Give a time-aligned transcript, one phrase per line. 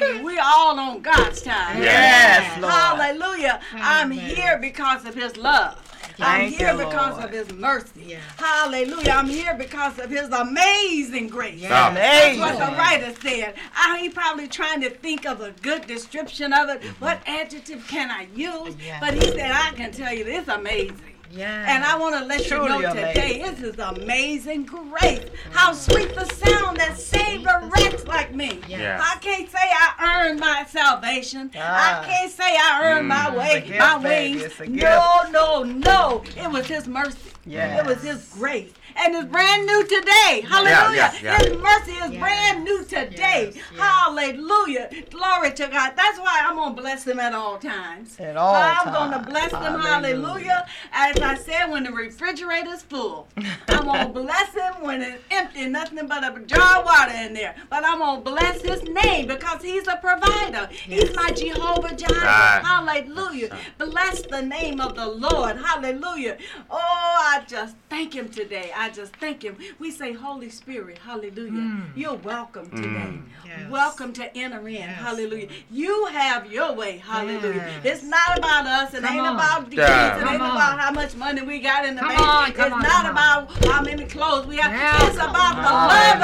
[0.00, 1.82] you, we're all on God's time.
[1.82, 2.72] Yes, Lord.
[2.72, 3.60] Hallelujah.
[3.74, 5.78] I'm here because of his love.
[6.22, 7.24] I'm Thank here because Lord.
[7.24, 8.18] of his mercy.
[8.36, 9.12] Hallelujah.
[9.12, 11.64] I'm here because of his amazing grace.
[11.64, 11.94] Stop.
[11.94, 13.54] That's what the writer said.
[13.74, 16.82] I ain't probably trying to think of a good description of it.
[16.98, 17.30] What mm-hmm.
[17.30, 18.76] adjective can I use?
[18.84, 19.00] Yeah.
[19.00, 21.09] But he said, I can tell you it's amazing.
[21.32, 21.74] Yeah.
[21.74, 23.42] And I want to let Truly you know today, amazing.
[23.42, 25.20] this is amazing grace.
[25.52, 28.60] How sweet the sound that saved a wretch like me.
[28.68, 29.00] Yeah.
[29.00, 31.50] I can't say I earned my salvation.
[31.56, 32.02] Ah.
[32.02, 34.38] I can't say I earned my way, It's a gift, my baby.
[34.40, 34.82] wings.
[34.82, 36.24] No, no, no.
[36.36, 37.16] It was His mercy.
[37.46, 37.80] Yes.
[37.80, 38.72] It was His grace.
[38.96, 40.40] And it's brand new today.
[40.48, 40.96] Hallelujah.
[40.96, 41.38] yeah, yeah.
[41.38, 43.52] His mercy is brand new today.
[43.78, 44.90] Hallelujah.
[45.10, 45.92] Glory to God.
[45.96, 48.18] That's why I'm going to bless them at all times.
[48.18, 49.62] At all I'm going to bless them.
[49.62, 49.90] Hallelujah.
[49.90, 50.66] Hallelujah.
[50.92, 53.28] As I said, when the refrigerator's full,
[53.68, 57.34] I'm going to bless Him when it's empty, nothing but a jar of water in
[57.34, 57.54] there.
[57.68, 60.68] But I'm going to bless His name because He's a provider.
[60.72, 62.20] He's my Jehovah Jireh.
[62.24, 62.62] Right.
[62.64, 63.56] Hallelujah.
[63.78, 65.56] Bless the name of the Lord.
[65.56, 66.36] Hallelujah.
[66.70, 68.70] Oh, I just thank Him today.
[68.80, 69.58] I just thank Him.
[69.78, 71.50] We say, Holy Spirit, hallelujah.
[71.52, 71.84] Mm.
[71.94, 72.76] You're welcome mm.
[72.82, 73.18] today.
[73.44, 73.70] Yes.
[73.70, 74.80] Welcome to enter in.
[74.80, 75.48] Hallelujah.
[75.70, 76.96] You have your way.
[76.96, 77.56] Hallelujah.
[77.56, 77.84] Yes.
[77.84, 78.94] It's not about us.
[78.94, 79.34] It Come ain't on.
[79.34, 80.14] about the Yeah.
[80.14, 80.22] kids.
[80.22, 80.50] It ain't on.
[80.52, 82.22] about how much money we got in the Come bank.
[82.22, 83.12] on, it's on, not come on.
[83.12, 84.72] about how many clothes we have.
[84.72, 85.62] Yeah, it's about on.
[85.62, 85.70] the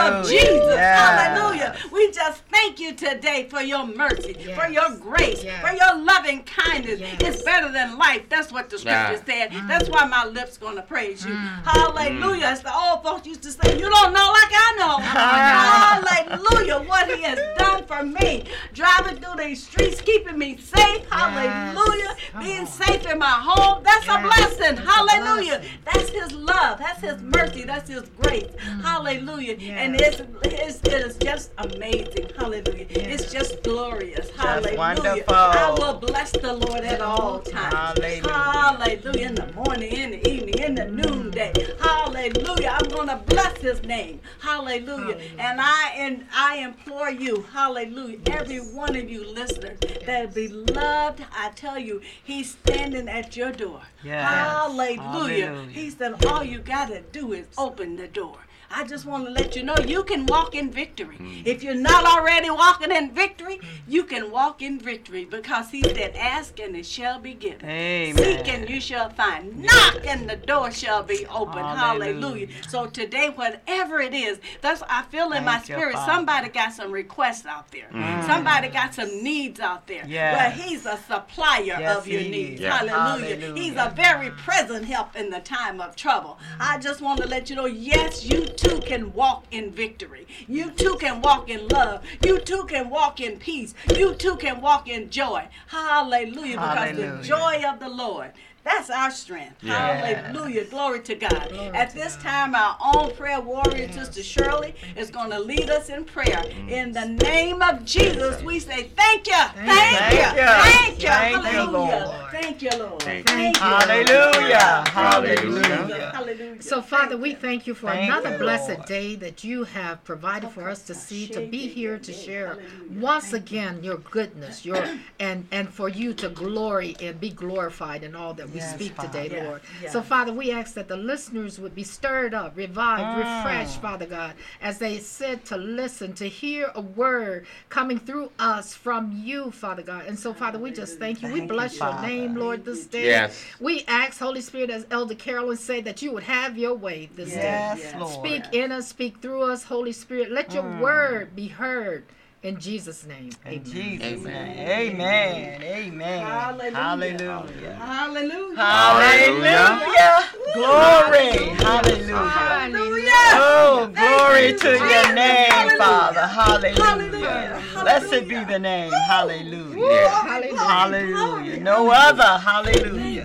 [0.00, 0.48] love of Jesus.
[0.48, 0.98] Yes.
[1.28, 1.76] Hallelujah.
[1.92, 5.60] We just thank you today for your mercy, for your grace, Yes.
[5.60, 7.00] for your loving kindness.
[7.00, 7.20] Yes.
[7.20, 8.22] It's better than life.
[8.30, 9.24] That's what the scripture Yeah.
[9.26, 9.50] said.
[9.52, 9.68] Mm.
[9.68, 11.34] That's why my lips gonna praise you.
[11.34, 12.45] Hallelujah.
[12.46, 14.98] As the old folks used to say, you don't know like I know.
[16.30, 16.78] Hallelujah.
[16.88, 18.44] What he has done for me.
[18.72, 21.04] Driving through these streets, keeping me safe.
[21.10, 22.16] Hallelujah.
[22.30, 23.82] Come Being safe in my home.
[23.82, 24.76] That's a blessing.
[24.76, 25.60] Hallelujah.
[25.84, 26.78] That's his love.
[26.78, 27.64] That's his mercy.
[27.64, 28.44] That's his grace.
[28.44, 28.82] Mm.
[28.82, 29.56] Hallelujah.
[29.70, 32.30] And it's, it's, it is just amazing.
[32.38, 32.86] Hallelujah.
[32.90, 34.30] It's just glorious.
[34.30, 34.78] Hallelujah.
[34.78, 35.34] wonderful.
[35.34, 37.74] I will bless the Lord at all times.
[37.98, 38.32] Hallelujah.
[38.32, 39.26] Hallelujah.
[39.26, 41.04] In the morning, in the evening, in the mm.
[41.04, 41.52] noonday.
[41.80, 42.35] Hallelujah.
[42.44, 44.20] I'm gonna bless his name.
[44.40, 45.18] Hallelujah.
[45.38, 51.50] And I and I implore you, hallelujah, every one of you listeners that beloved, I
[51.54, 53.82] tell you, he's standing at your door.
[54.04, 54.28] Yes.
[54.28, 55.00] Hallelujah.
[55.46, 55.68] Hallelujah.
[55.70, 58.38] He said, all you gotta do is open the door.
[58.70, 61.16] I just want to let you know you can walk in victory.
[61.44, 66.14] If you're not already walking in victory, you can walk in victory because he said,
[66.16, 67.68] Ask and it shall be given.
[67.68, 68.16] Amen.
[68.16, 69.62] Seek and you shall find.
[69.62, 71.62] Knock and the door shall be open.
[71.62, 72.14] Hallelujah.
[72.20, 72.48] Hallelujah.
[72.68, 75.94] So today, whatever it is, that's I feel in my Thank you, spirit.
[75.94, 76.12] Father.
[76.12, 76.14] Mm.
[76.16, 77.88] Somebody got some requests out there.
[78.26, 80.04] Somebody got some needs out there.
[80.06, 80.36] Yes.
[80.58, 82.54] But he's a supplier Yes, of your needs.
[82.54, 82.60] is.
[82.60, 82.78] Yeah.
[82.78, 83.36] Hallelujah.
[83.36, 83.62] Hallelujah.
[83.62, 86.38] He's a very present help in the time of trouble.
[86.60, 90.26] I just want to let you know, yes, you too can walk in victory.
[90.48, 92.02] You too can walk in love.
[92.24, 93.74] You too can walk in peace.
[93.94, 95.48] You too can walk in joy.
[95.68, 96.56] Hallelujah.
[96.56, 97.16] Because Hallelujah.
[97.16, 98.32] the joy of the Lord.
[98.66, 99.62] That's our strength.
[99.62, 99.74] Yeah.
[99.74, 100.64] Hallelujah.
[100.64, 101.52] Glory to God.
[101.72, 106.04] At this time, our own prayer warrior, Sister Shirley, is going to lead us in
[106.04, 106.42] prayer.
[106.42, 106.68] Mm.
[106.68, 109.34] In the name of Jesus, we say thank you.
[109.34, 110.42] Thank, Thank you.
[110.42, 110.48] you.
[110.48, 111.08] Thank you.
[111.08, 112.04] Thank you, Hallelujah.
[112.06, 112.30] Lord.
[112.32, 113.02] Thank you, Lord.
[113.02, 113.36] Thank you.
[113.36, 113.62] Thank you.
[113.62, 114.84] Hallelujah.
[114.88, 114.88] Hallelujah.
[114.88, 116.10] Hallelujah.
[116.12, 116.62] Hallelujah.
[116.62, 118.86] So, Father, Thank we thank you for Thank another you, blessed Lord.
[118.86, 122.58] day that you have provided oh, for us to see, to be here to share
[122.90, 124.84] once again your goodness, your
[125.20, 128.92] and and for you to glory and be glorified in all that we Yes, speak
[128.94, 129.08] Father.
[129.08, 129.60] today, Yeah, Lord.
[129.82, 129.90] yeah.
[129.90, 133.18] So, Father, we ask that the listeners would be stirred up, revived, mm.
[133.18, 134.32] refreshed, Father God,
[134.62, 139.82] as they sit to listen, to hear a word coming through us from you, Father
[139.82, 140.06] God.
[140.06, 141.28] And so, Father, we just thank you.
[141.28, 142.06] we Thank you, bless your Father.
[142.06, 143.06] name, Lord, this day.
[143.06, 143.44] Yes.
[143.60, 147.30] We ask, Holy Spirit, as Elder Carolyn said, that you would have your way this
[147.30, 147.36] day.
[147.42, 148.00] Yes, Yes.
[148.00, 148.12] Lord.
[148.26, 150.30] Speak in us, speak through us, Holy Spirit.
[150.30, 150.80] Let your mm.
[150.80, 152.04] word be heard
[152.42, 153.30] in Jesus' name.
[153.44, 153.64] In Amen.
[153.64, 154.56] Jesus' Amen.
[154.56, 155.00] name.
[155.00, 155.62] Amen.
[155.62, 156.22] Amen.
[156.22, 156.74] Hallelujah.
[156.74, 157.74] Hallelujah.
[157.74, 158.56] Hallelujah.
[158.56, 160.28] Hallelujah.
[160.54, 161.48] Glory.
[161.54, 162.16] Hallelujah.
[162.16, 163.12] Hallelujah.
[163.38, 166.26] Oh, glory to your name, Father.
[166.26, 166.80] Hallelujah.
[166.80, 167.62] Hallelujah.
[167.82, 168.92] Blessed be the name.
[169.08, 170.08] Hallelujah.
[170.56, 171.60] Hallelujah.
[171.60, 172.38] No other.
[172.38, 173.24] Hallelujah.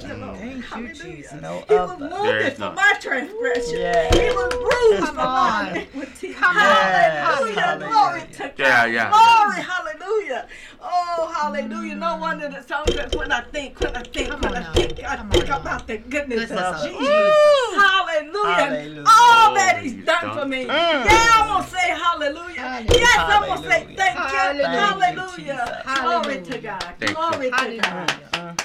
[0.72, 1.42] Thank you, Jesus.
[1.42, 2.10] No He was other.
[2.10, 2.76] There wounded for none.
[2.76, 3.80] my transgression.
[3.80, 4.14] Yeah.
[4.22, 5.70] He was bruised for my on.
[5.78, 6.34] iniquity.
[6.34, 6.64] Come on.
[6.64, 7.22] Hallelujah.
[7.22, 7.88] Hallelujah.
[7.92, 8.60] Glory to God.
[8.60, 9.10] Yeah, yeah.
[9.12, 9.62] Glory.
[9.62, 10.48] Hallelujah.
[10.82, 11.96] Oh, hallelujah.
[11.96, 14.62] No wonder the song says, when I think, when I think, Come when on I
[14.62, 14.74] now.
[14.74, 17.08] think, I Come think on about the goodness, Goodness of of Jesus.
[17.08, 17.76] Jesus.
[17.76, 18.56] Hallelujah.
[18.56, 19.04] Hallelujah.
[19.08, 20.40] All Oh, that he's he's done done.
[20.40, 20.66] for me.
[20.66, 20.70] Mm.
[21.06, 22.62] Yeah, I'm going to say hallelujah.
[22.62, 22.92] Hallelujah.
[22.94, 24.22] Yes, I'm going to say thank you.
[24.22, 24.68] Hallelujah.
[24.68, 25.84] Hallelujah.
[26.02, 26.96] Glory to God.
[27.00, 27.16] Thank you.
[27.16, 28.12] Glory to God.
[28.12, 28.56] Hallelujah.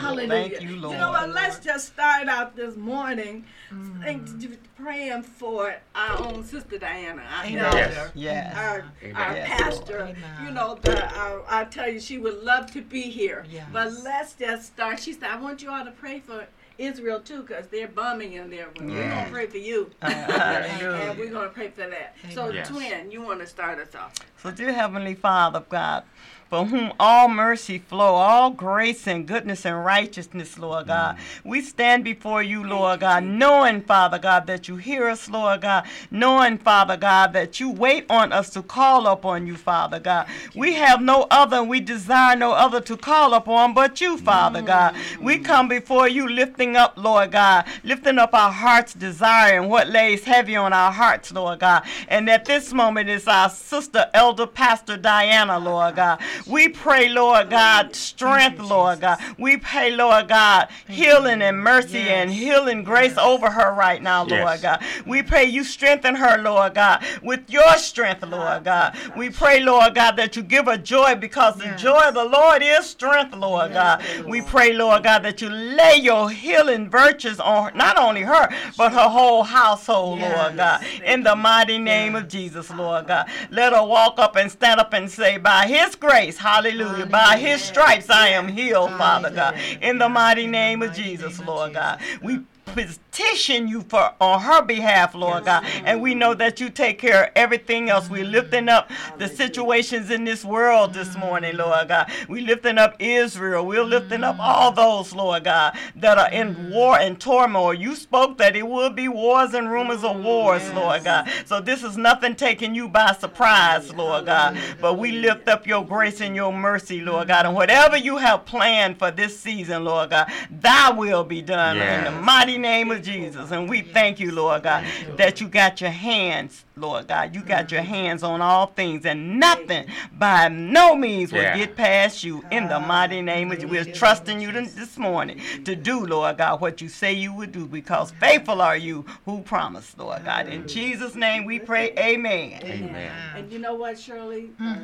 [0.00, 0.28] Hallelujah.
[0.28, 0.98] Thank you, You Lord.
[0.98, 1.30] know what?
[1.32, 4.06] Let's just start out this morning Mm.
[4.06, 7.64] and praying for our own sister Diana, our Amen.
[7.64, 8.10] elder, Yes.
[8.14, 8.56] Yes.
[8.56, 9.16] our, Amen.
[9.16, 9.98] our Yes, pastor.
[10.00, 10.16] Amen.
[10.44, 13.46] You know, the, our, I tell you, she would love to be here.
[13.50, 13.66] Yes.
[13.72, 15.00] But let's just start.
[15.00, 18.50] She said, I want you all to pray for Israel too, because they're bombing in
[18.50, 18.68] there.
[18.78, 19.90] We're going to pray for you.
[20.02, 20.08] Uh.
[20.08, 22.14] And we're going to pray for that.
[22.32, 22.68] So, Yes.
[22.68, 24.12] twin, you want to start us off?
[24.42, 26.04] So, dear Heavenly Father, God,
[26.52, 32.04] for whom all mercy flow, all grace and goodness and righteousness, Lord God, we stand
[32.04, 36.98] before you, Lord God, knowing, Father God, that you hear us, Lord God, knowing, Father
[36.98, 40.26] God, that you wait on us to call upon you, Father God.
[40.54, 44.60] We have no other, and we desire no other to call upon but you, Father
[44.60, 44.94] God.
[45.22, 49.88] We come before you lifting up, Lord God, lifting up our heart's desire and what
[49.88, 51.84] lays heavy on our hearts, Lord God.
[52.08, 56.20] And at this moment is our sister, Elder Pastor Diana, Lord God.
[56.46, 59.18] We pray, Lord God, strength, Lord God.
[59.38, 64.60] We pray, Lord God, healing and mercy and healing grace over her right now, Lord
[64.62, 64.82] God.
[65.06, 68.96] We pray you strengthen her, Lord God, with your strength, Lord God.
[69.16, 72.62] We pray, Lord God, that you give her joy because the joy of the Lord
[72.62, 74.02] is strength, Lord God.
[74.26, 78.92] We pray, Lord God, that you lay your healing virtues on not only her, but
[78.92, 80.84] her whole household, Lord God.
[81.04, 83.28] In the mighty name of Jesus, Lord God.
[83.50, 87.62] Let her walk up and stand up and say, by his grace, hallelujah, by his
[87.62, 89.58] stripes I am healed, Father God.
[89.80, 92.00] In the mighty name of Jesus, Lord God.
[92.22, 95.64] We petition you for on her behalf, Lord God.
[95.84, 98.08] And we know that you take care of everything else.
[98.08, 102.10] We're lifting up the situations in this world this morning, Lord God.
[102.28, 103.66] We're lifting up Israel.
[103.66, 107.74] We're lifting up all those, Lord God, that are in war and turmoil.
[107.74, 111.28] You spoke that it would be wars and rumors of wars, Lord God.
[111.44, 114.56] So this is nothing taking you by surprise, Lord God.
[114.80, 117.46] But we lift up your grace and your mercy, Lord God.
[117.46, 122.04] And whatever you have planned for this season, Lord God, thy will be done in
[122.04, 123.50] the mighty name of Jesus.
[123.50, 124.84] And we thank you, Lord God,
[125.16, 127.34] that you got your hands, Lord God.
[127.34, 131.56] You got your hands on all things, and nothing by no means will Yeah.
[131.56, 133.70] get past you in the mighty name of Jesus.
[133.70, 137.52] We're trusting you this this morning to do, Lord God, what you say you would
[137.52, 140.48] do because faithful are you who promised, Lord God.
[140.48, 142.60] In Jesus' name we pray, amen.
[142.64, 143.12] Amen.
[143.36, 144.50] And you know what, Shirley?
[144.60, 144.76] Uh, uh,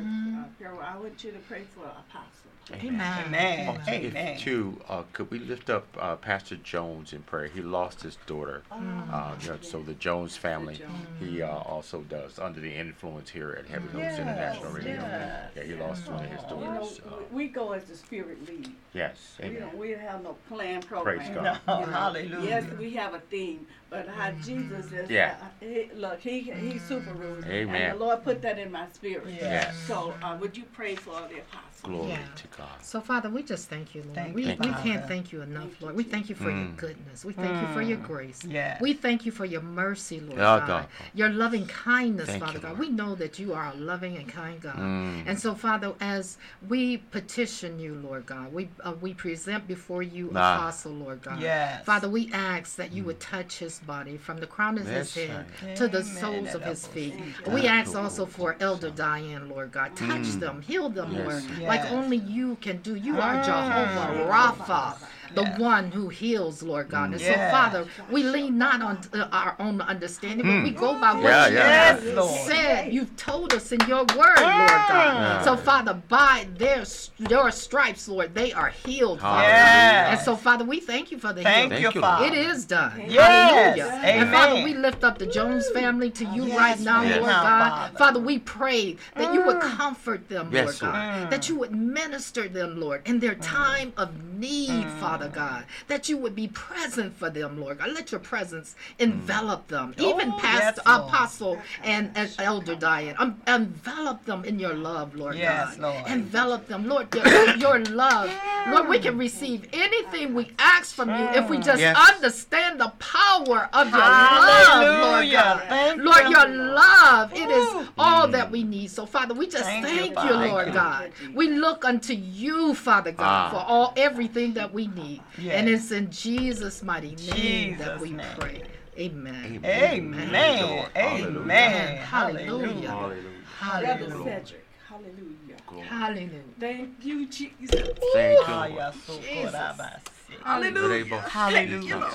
[0.59, 2.51] Carol, I want you to pray for Apostle.
[2.73, 3.25] Amen.
[3.27, 3.79] Amen.
[3.87, 4.37] If Amen.
[4.37, 7.47] too, uh, could we lift up uh, Pastor Jones in prayer?
[7.47, 8.63] He lost his daughter.
[8.71, 10.79] Uh, you know, so the Jones family,
[11.19, 14.91] he uh, also does under the influence here at Heaven Hills International Radio.
[14.93, 15.51] yes.
[15.55, 16.99] Yeah, he lost one of his You know, daughters.
[17.05, 18.69] Uh, we go as the Spirit lead.
[18.93, 19.61] yes, We amen.
[19.61, 21.17] don't, we don't have no plan program.
[21.17, 21.59] Praise God.
[21.67, 22.45] No, You know, hallelujah.
[22.49, 25.09] Yes, we have a theme, but how Jesus is.
[25.09, 25.35] Yeah.
[25.41, 27.45] uh, he, look, he he's super rude.
[27.45, 27.75] Amen.
[27.91, 29.25] And the Lord put that in my spirit.
[29.27, 29.75] Yes.
[29.87, 31.65] So uh, would you pray for all the apostles?
[31.81, 32.17] Glory Yeah.
[32.35, 32.67] to God.
[32.81, 34.15] So, Father, we just thank you, Lord.
[34.15, 34.83] Thank we you, we Father.
[34.83, 35.95] can't thank you enough, Lord.
[35.95, 36.75] We thank you for your Mm.
[36.77, 37.23] goodness.
[37.23, 38.41] We thank you for your grace.
[38.43, 38.81] Yes.
[38.81, 40.67] We thank you for your mercy, Lord Yeah, God.
[40.67, 40.85] God.
[41.13, 42.77] Your loving kindness, Thank Father you, God.
[42.77, 44.75] We know that you are a loving and kind God.
[44.75, 45.23] Mm.
[45.25, 50.31] And so, Father, as we petition you, Lord God, we uh, we present before you
[50.35, 50.57] Ah.
[50.57, 51.39] Apostle, Lord God.
[51.41, 51.85] Yes.
[51.85, 55.27] Father, we ask that you would touch his body from the crown of That's his
[55.29, 55.75] head right.
[55.75, 56.15] to the Amen.
[56.17, 57.13] soles of his feet.
[57.15, 57.51] you.
[57.53, 59.95] We ask also for Elder Diane, Lord God.
[59.95, 61.17] Touch them, heal them, Mm.
[61.17, 61.27] Yes.
[61.27, 61.67] Lord, Yes.
[61.67, 62.95] like only you can do.
[62.95, 64.97] You are Jehovah Rapha,
[65.35, 65.59] the Yes.
[65.59, 67.11] one who heals, Lord God.
[67.11, 67.13] Mm.
[67.13, 70.63] And so, Father, we lean not on uh, our own understanding, but mm.
[70.63, 72.03] we go by what Yeah, you yeah, have.
[72.03, 72.93] Yes, said.
[72.93, 74.89] You've told us in your word, Lord God.
[74.89, 75.41] Yeah.
[75.43, 76.83] So, Father, by their
[77.29, 79.47] your stripes, Lord, they are healed, Father.
[79.47, 80.11] Hallelujah.
[80.11, 81.83] And so, Father, we thank you for the Thank healing.
[81.83, 82.25] Thank you, you, Father.
[82.25, 83.03] It is done.
[83.07, 83.77] Yes.
[83.77, 84.01] Hallelujah.
[84.03, 87.17] And Father, we lift up the Jones family to you Yes, right now, Yes.
[87.17, 87.69] Lord God.
[87.69, 87.97] Father.
[87.97, 89.77] Father, we pray that you would mm.
[89.77, 91.19] comfort them, Yes, Lord God.
[91.19, 91.31] Lord.
[91.31, 95.65] That you would minister them, Lord, in their time of need, Father God.
[95.87, 97.91] That you would be present for them, Lord God.
[97.91, 99.93] Let your presence envelop them.
[99.97, 101.01] Even Oh, past yes, Lord.
[101.09, 103.15] Apostle and, and Elder Diane.
[103.17, 105.79] Um, envelop them in your love, Lord Yes, God.
[105.95, 106.07] Lord.
[106.07, 108.31] Envelop them, Lord, your, your love.
[108.69, 111.97] Lord, we can receive anything we ask from you if we just Yes.
[112.13, 115.63] understand the power of your love, Lord God.
[115.69, 116.29] Thank Lord, you.
[116.29, 118.91] your love, it is all that we need.
[118.91, 120.73] So, Father, we just Thank thank, you, you, Lord you.
[120.73, 121.11] God.
[121.33, 123.49] We look unto you, Father God, Ah.
[123.51, 125.08] for all everything that we need.
[125.37, 125.55] Yes.
[125.55, 128.27] And it's in Jesus' mighty name that we name.
[128.37, 128.61] pray.
[128.97, 129.61] Amen.
[129.65, 130.61] Amen.
[130.61, 130.89] Lord.
[130.97, 131.97] Amen.
[131.97, 132.89] Hallelujah.
[132.89, 132.89] Hallelujah.
[132.89, 134.23] Brother Hallelujah.
[134.23, 134.65] Cedric.
[134.87, 135.57] Hallelujah.
[135.67, 135.85] Glory.
[135.85, 136.41] Hallelujah.
[136.59, 137.89] Thank you, Jesus.
[138.13, 138.95] Thank you, yeah, Lord.
[139.05, 139.55] so good.
[139.55, 140.35] I must say.
[140.43, 141.19] Hallelujah.
[141.19, 142.09] Hallelujah.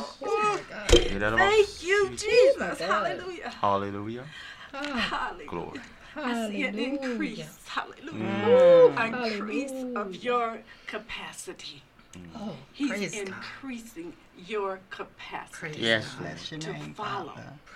[0.88, 2.80] Thank you, Jesus.
[2.80, 3.48] Hallelujah.
[3.50, 4.24] Hallelujah.
[4.72, 5.46] Hallelujah.
[5.46, 5.80] Glory.
[6.16, 7.58] I see an increase.
[7.66, 8.12] Hallelujah.
[8.12, 9.34] Mm.
[9.34, 11.82] Increase of your capacity.
[12.36, 13.28] Oh, He's praise God.
[13.28, 16.14] increasing your capacity Praise Yes.
[16.14, 16.20] God.
[16.20, 17.32] Bless your to name, follow,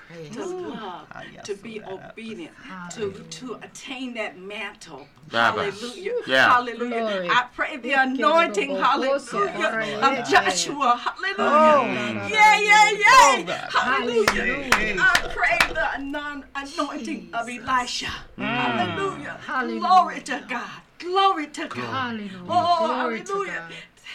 [0.08, 2.52] Praise to love, ah, to be obedient,
[2.92, 5.06] to to attain that mantle.
[5.30, 5.70] Rabbi.
[5.70, 6.12] Hallelujah.
[6.26, 6.52] Yeah.
[6.52, 7.00] Hallelujah.
[7.00, 7.28] Glory.
[7.30, 10.96] I pray the anointing, hallelujah, of Joshua.
[10.96, 11.38] Hallelujah.
[11.38, 12.28] Oh.
[12.30, 13.04] Yeah, yeah, yeah.
[13.10, 14.32] Oh, Hallelujah.
[14.32, 14.96] Hallelujah.
[15.00, 18.06] I pray the anon- anointing of Elisha.
[18.38, 18.44] Mm.
[18.46, 19.38] Hallelujah.
[19.46, 19.80] Hallelujah.
[19.80, 20.70] Glory to God.
[20.98, 21.76] Glory to God.
[21.76, 22.30] Hallelujah.
[22.48, 23.68] Oh, Glory to hallelujah.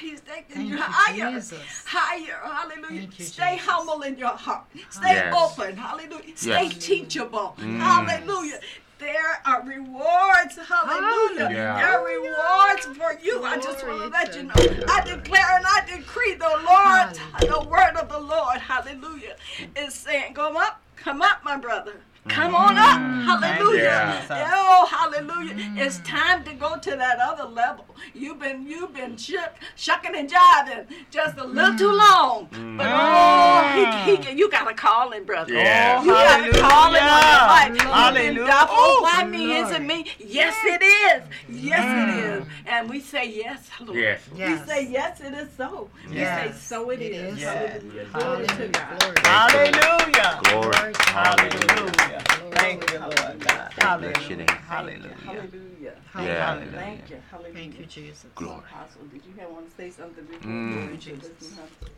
[0.04, 0.10] God.
[0.12, 1.32] He's taking you you, higher.
[1.32, 1.60] Jesus.
[1.86, 2.40] Higher.
[2.44, 3.02] Hallelujah.
[3.02, 3.68] You, Stay Jesus.
[3.68, 4.66] humble in your heart.
[4.90, 5.34] Stay Yes.
[5.36, 5.78] open.
[5.78, 6.36] Hallelujah.
[6.38, 6.78] Stay Yes.
[6.78, 7.56] teachable.
[7.60, 7.80] Mm.
[7.80, 8.60] Hallelujah.
[9.00, 10.58] There are rewards.
[10.58, 11.50] Hallelujah.
[11.52, 11.76] Yeah.
[11.76, 13.44] There are rewards for you.
[13.44, 14.54] I just want to let you know.
[14.88, 19.36] I declare and I decree the Lord, the word of the Lord, hallelujah,
[19.76, 21.96] is saying, Come up, come up, my brother.
[22.28, 23.00] Come on up.
[23.00, 24.24] Mm, hallelujah.
[24.28, 24.50] Thank.
[24.52, 25.56] Oh, hallelujah.
[25.76, 27.86] It's time to go to that other level.
[28.14, 31.98] You've been you've been shook, shucking and jiving just a little too mm.
[31.98, 32.48] long.
[32.48, 32.78] Mm.
[32.78, 34.22] But oh, he, ah.
[34.30, 35.54] he, you got a calling, brother.
[35.54, 36.02] Yeah.
[36.02, 37.94] You got a calling on your life.
[37.94, 38.68] Hallelujah.
[38.70, 39.58] Oh, Why me?
[39.58, 40.06] Is it me?
[40.20, 41.24] Yes, it is.
[41.64, 42.48] Yes, it is.
[42.66, 44.00] And we say yes, Lord.
[44.00, 44.22] Yes.
[44.36, 44.62] Yes.
[44.62, 45.90] We say yes, it is so.
[46.10, 47.34] We say so it It is.
[47.34, 47.40] is.
[47.42, 47.82] Yes.
[48.14, 48.14] Hallelujah.
[48.14, 50.40] Glory to Hallelujah.
[50.44, 50.44] Glory.
[50.44, 50.44] Hallelujah.
[50.44, 50.74] Glory.
[50.74, 50.94] Glory.
[51.00, 52.13] Hallelujah.
[52.20, 52.56] Hallelujah.
[52.56, 53.40] Thank you, Lord God.
[53.40, 53.74] God.
[53.74, 54.52] Hallelujah.
[54.52, 55.16] Hallelujah.
[55.26, 55.70] Hallelujah.
[55.82, 55.94] Yeah.
[56.12, 56.72] Hallelujah.
[56.72, 57.18] Thank you.
[57.32, 57.54] Hallelujah.
[57.54, 58.26] Thank you, Jesus.
[58.36, 58.60] Glory.
[58.60, 60.92] Apostle, did you have want to say something before Mm.
[60.92, 61.32] we Jesus.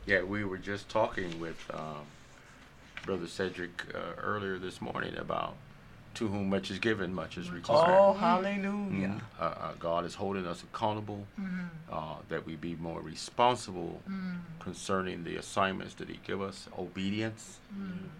[0.06, 2.06] Yeah, we were just talking with um,
[3.06, 5.56] Brother Cedric uh, earlier this morning about
[6.16, 7.98] to whom much is given, much is required.
[8.00, 8.62] Oh, hallelujah.
[8.70, 11.66] Mm, uh, uh, God is holding us accountable, Mm-hmm.
[11.92, 14.02] uh, that we be more responsible
[14.60, 17.60] concerning the assignments that He give us, obedience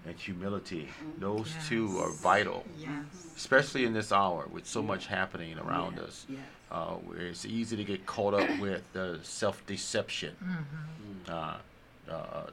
[0.06, 0.90] and humility.
[1.20, 2.90] Those two are vital, Yes.
[3.36, 6.26] especially in this hour with so much happening around Yes, us.
[6.30, 6.40] yes.
[6.72, 10.36] Uh, where it's easy to get caught up with uh, self-deception.
[10.44, 11.32] Mm-hmm.
[11.32, 12.44] Uh, uh,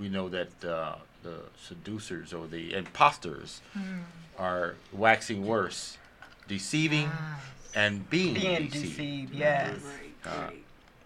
[0.00, 4.02] we know that uh, the seducers or the imposters Mm.
[4.38, 5.98] Are waxing worse,
[6.46, 7.10] deceiving
[7.74, 8.72] and being, Being deceived.
[8.96, 9.76] deceived, yes.
[10.24, 10.50] Uh.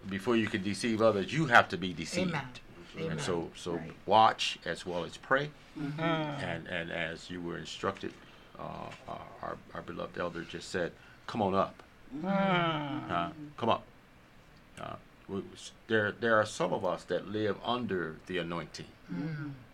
[0.08, 2.30] Before you can deceive others, you have to be deceived.
[2.30, 2.48] Amen.
[2.96, 3.18] And Amen.
[3.20, 3.92] so, so Right.
[4.04, 5.98] watch as well as pray, Mm.
[5.98, 8.12] and and as you were instructed,
[8.58, 8.62] uh,
[9.08, 9.12] uh,
[9.42, 10.92] our our beloved elder just said,
[11.28, 11.82] "Come on up,
[12.14, 13.10] Mm.
[13.10, 13.84] uh, come up."
[14.80, 14.96] Uh,
[15.28, 15.42] we,
[15.86, 18.86] there there are some of us that live under the anointing,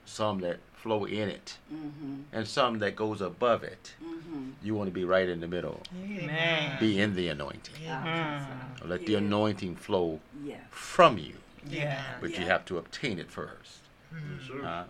[0.04, 2.20] some that flow in it, Mm-hmm.
[2.32, 3.94] and some that goes above it.
[4.02, 4.50] Mm-hmm.
[4.62, 6.76] You want to be right in the middle, Amen.
[6.80, 7.74] be in the anointing.
[7.82, 8.46] Yeah.
[8.84, 10.60] Let the anointing flow Yes.
[10.70, 11.34] from you,
[11.68, 12.02] Yeah.
[12.20, 13.80] but you have to obtain it first.
[14.64, 14.84] Uh,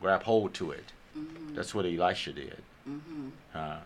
[0.00, 0.92] grab hold to it.
[1.54, 2.62] That's what Elisha did.
[2.88, 3.28] Mm-hmm.
[3.54, 3.78] Uh,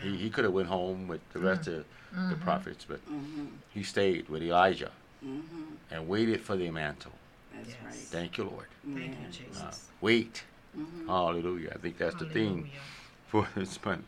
[0.00, 1.84] he he could have went home with the rest of
[2.30, 3.46] the prophets, but Mm-hmm.
[3.74, 4.92] he stayed with Elijah
[5.24, 5.62] Mm-hmm.
[5.90, 7.12] and waited for the mantle.
[7.56, 7.78] That's Yes.
[7.84, 7.94] right.
[7.94, 8.66] Thank you, Lord.
[8.84, 8.96] Thank
[9.40, 9.62] you, Man.
[9.62, 10.44] Uh, wait.
[10.76, 11.08] Mm-hmm.
[11.08, 11.72] Hallelujah.
[11.74, 12.70] I think that's the thing Hallelujah.
[13.28, 14.04] for this month.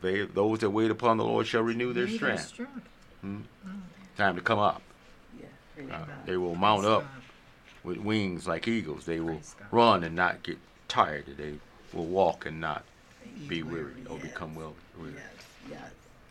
[0.00, 2.82] They, those that wait upon the Lord shall renew their Renew their strength.
[3.22, 3.46] strength.
[4.16, 4.80] Time to come up.
[5.38, 5.94] Yeah.
[5.94, 7.10] Uh, they will mount Praise up God.
[7.84, 9.04] with wings like eagles.
[9.04, 9.68] They will Praise God.
[9.70, 10.56] run and not get
[10.88, 11.26] tired.
[11.36, 11.54] They
[11.92, 12.84] will walk and not
[13.48, 14.22] be weary, weary or yes.
[14.22, 15.14] become well weary.
[15.68, 15.80] Yes.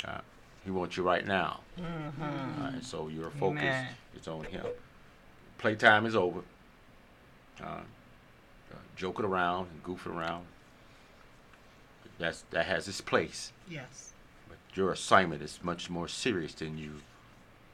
[0.03, 0.09] Yes.
[0.09, 0.21] Uh,
[0.63, 1.59] he wants you right now.
[1.79, 1.83] Mhm.
[2.19, 3.87] Uh, and so your focus Amen.
[4.19, 4.65] is on him.
[5.57, 6.41] Playtime is over.
[7.61, 10.45] Uh, uh, joking around and goofing around.
[12.17, 13.51] That's that has its place.
[13.69, 14.13] Yes.
[14.47, 17.01] But your assignment is much more serious than you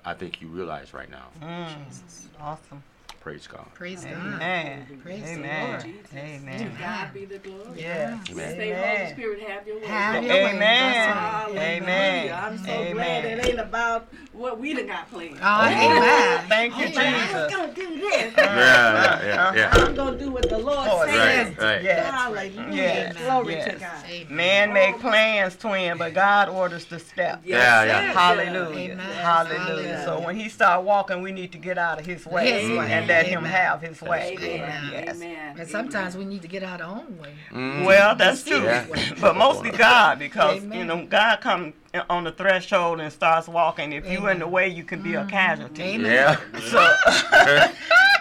[0.03, 1.27] I think you realize right now.
[1.41, 1.87] Mm.
[1.87, 2.27] Jesus.
[2.39, 2.83] Awesome.
[3.19, 3.65] Praise God.
[3.75, 4.13] Praise God.
[4.13, 4.99] Amen.
[5.03, 5.69] Praise the Amen.
[5.69, 5.81] Lord.
[5.83, 6.61] Jesus.
[6.61, 7.79] To God be the glory.
[7.81, 8.29] Yes.
[8.31, 8.55] Amen.
[8.55, 9.85] Say, Holy Spirit, have your way.
[9.85, 10.25] Have Lord.
[10.25, 10.55] your way.
[10.55, 11.51] Amen.
[11.51, 11.51] That's.
[11.57, 12.33] Amen.
[12.43, 12.93] I'm so Amen.
[12.95, 15.37] glad it ain't about what we done got planned.
[15.41, 16.45] Oh, amen.
[16.49, 17.13] Thank you, Amen.
[17.13, 17.55] I was Jesus.
[17.55, 18.33] gonna do this.
[18.37, 19.69] Yeah, yeah, yeah, yeah.
[19.73, 21.49] I'm gonna do what the Lord Oh, says.
[21.57, 21.83] Right, right.
[21.83, 22.11] Yes.
[22.11, 22.73] Hallelujah.
[22.73, 23.17] Yes.
[23.17, 23.73] Glory Yes.
[23.73, 24.05] to God.
[24.09, 24.35] Amen.
[24.35, 24.73] Man oh.
[24.73, 27.41] make plans, twin, but God orders the step.
[27.45, 28.13] Yes, Yeah, yeah.
[28.13, 28.93] Hallelujah.
[28.93, 28.99] Amen.
[28.99, 29.59] Hallelujah.
[29.59, 30.03] Hallelujah.
[30.05, 33.00] So when he start walking, we need to get out of his way His way.
[33.01, 34.37] And let him have his way.
[34.39, 34.89] Amen.
[34.91, 35.15] Yes.
[35.17, 35.55] Amen.
[35.59, 37.33] And sometimes we need to get out our own way.
[37.51, 37.85] Mm.
[37.85, 38.63] Well, that's true.
[38.63, 38.85] Yeah.
[39.19, 41.73] But mostly God, because you know God come
[42.09, 43.93] on the threshold and starts walking.
[43.93, 45.83] If you're in the way, you can be a casualty.
[45.83, 46.11] Amen.
[46.11, 46.37] Yeah.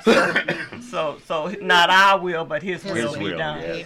[0.02, 3.84] So, so, so not our will, but His, His will, will, be done.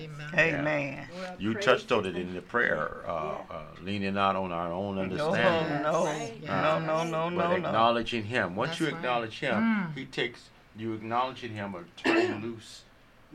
[0.00, 0.08] Yes.
[0.10, 0.28] Amen.
[0.34, 0.60] Amen.
[0.60, 1.08] Amen.
[1.16, 3.10] Well, You touched on it in the prayer, uh,
[3.50, 6.32] uh, leaning not on our own understanding, no, Right.
[6.44, 7.66] no, no, no, but no, no.
[7.68, 8.56] acknowledging Him.
[8.56, 8.94] Once That's you right.
[8.96, 9.96] acknowledge Him, Mm.
[9.96, 12.82] He takes you acknowledging Him or turning loose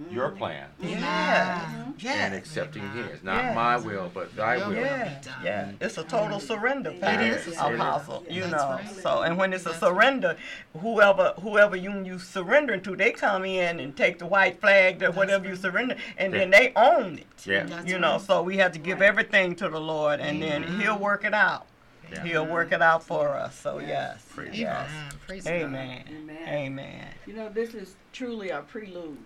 [0.10, 1.92] your plan Yeah.
[1.98, 2.26] yeah.
[2.26, 3.22] and accepting His.
[3.24, 3.56] Not Yes.
[3.56, 4.70] my will, but Thy will.
[4.70, 4.76] will.
[4.78, 5.72] yeah, yeah.
[5.82, 7.76] It's a total surrender, It Pastor, is a surrender.
[7.78, 8.26] Apostle.
[8.30, 8.96] You That's know, right.
[9.04, 9.90] so and when it's a That's right.
[9.90, 10.38] surrender,
[10.80, 15.12] whoever whoever you you surrendering to, they come in and take the white flag, or
[15.12, 17.28] whatever you surrender, and then they own it.
[17.46, 17.64] Yeah.
[17.64, 18.22] That's you know, right.
[18.22, 21.66] so we have to give everything to the Lord, and then He'll work it out.
[22.12, 22.24] Yeah.
[22.24, 23.56] He'll work it out for us.
[23.56, 24.90] So yes, Praise yes.
[24.90, 25.12] Amen.
[25.28, 25.54] Praise God.
[25.54, 26.04] Amen.
[26.10, 26.48] Amen.
[26.48, 27.08] Amen.
[27.28, 29.18] You know, this is truly a prelude.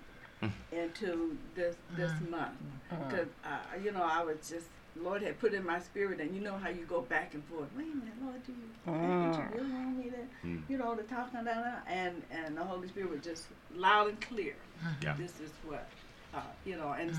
[0.71, 2.57] Into this this month.
[2.89, 6.41] Because, uh, you know, I was just, Lord had put in my spirit, and you
[6.41, 7.67] know how you go back and forth.
[7.75, 10.61] Wait a minute, Lord, do you, think that you really want me to, Mm.
[10.69, 11.83] you know, to talk and that, that?
[11.87, 14.55] and and the Holy Spirit was just loud and clear.
[15.01, 15.15] Yeah.
[15.17, 15.87] This is what,
[16.35, 17.09] uh, you know, and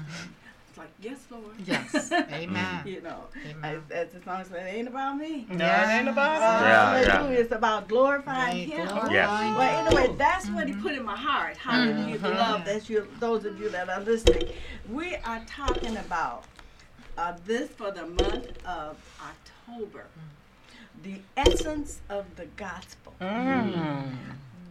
[0.74, 1.44] it's like, yes, Lord.
[1.64, 2.10] Yes.
[2.32, 2.82] Amen.
[2.84, 3.80] you know, Amen.
[3.92, 5.46] as, as long as it ain't about me.
[5.48, 6.60] No, it ain't about us.
[6.62, 7.12] Yeah, yeah.
[7.12, 7.38] Hallelujah.
[7.40, 8.88] It's about glorifying Right, Him.
[8.88, 9.56] glorifying Yes.
[9.56, 11.56] Well, anyway, that's what He put in my heart.
[11.56, 12.18] Hallelujah.
[12.18, 12.34] Mhm.
[12.36, 12.64] Love.
[12.64, 13.06] That's you.
[13.20, 14.48] Those of you that are listening.
[14.90, 16.44] We are talking about
[17.16, 20.06] uh, this for the month of October.
[21.04, 23.14] The essence of the gospel.
[23.20, 24.16] Mm.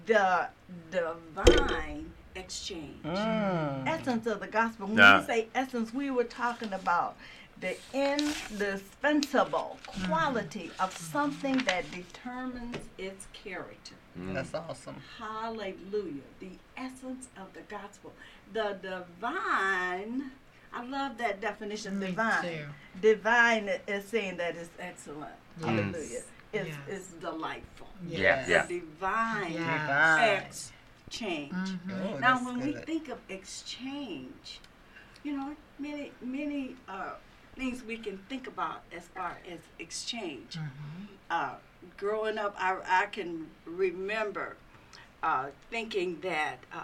[0.06, 0.50] The
[0.92, 3.04] divine exchange.
[3.04, 3.88] Mm.
[3.88, 4.88] Essence of the gospel.
[4.88, 5.20] When Yeah.
[5.22, 7.16] we say essence, we were talking about
[7.60, 13.96] the indispensable quality of something that determines its character.
[14.20, 14.34] Mm.
[14.34, 14.96] That's awesome.
[15.18, 16.22] Hallelujah.
[16.40, 18.14] The essence of the gospel.
[18.52, 20.32] The divine,
[20.74, 22.44] I love that definition, Me divine.
[22.44, 22.66] too.
[23.02, 25.32] Divine is saying that it's excellent.
[25.60, 25.66] Yes.
[25.70, 26.22] Hallelujah.
[26.52, 26.78] It's, Yes.
[26.88, 27.88] it's delightful.
[28.08, 28.42] Yes.
[28.42, 28.64] It's yeah.
[28.66, 30.44] a divine Yeah.
[31.20, 31.32] Divine.
[31.32, 31.80] exchange.
[31.88, 32.14] Mhm.
[32.14, 32.86] Oh, Now, that's when we good.
[32.86, 34.60] think of exchange,
[35.24, 37.14] you know, many, many uh,
[37.56, 40.56] things we can think about as far as exchange.
[40.58, 41.08] Mhm.
[41.30, 41.56] Uh,
[41.98, 44.56] growing up, I, I can remember
[45.22, 46.80] uh, thinking that uh,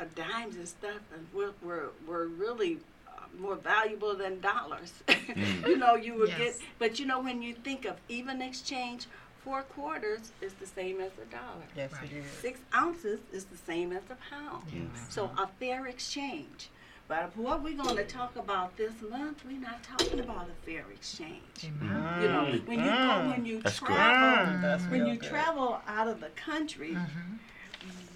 [0.00, 1.00] uh, dimes and stuff
[1.32, 4.92] were, were, were really uh, more valuable than dollars.
[5.66, 9.06] you know, you would get, but you know, when you think of even exchange,
[9.44, 11.64] four quarters is the same as a dollar.
[11.76, 12.04] Yes, Right.
[12.04, 12.30] it is.
[12.30, 14.64] Six ounces is the same as a pound.
[14.72, 14.86] Yes.
[15.08, 16.68] So a fair exchange.
[17.06, 20.84] But what we're going to talk about this month, we're not talking about a fair
[20.92, 21.64] exchange.
[21.64, 22.22] Amen.
[22.22, 25.28] You know, when you go, when you That's travel, Mm, that's when you good.
[25.30, 27.38] travel out of the country, Mhm.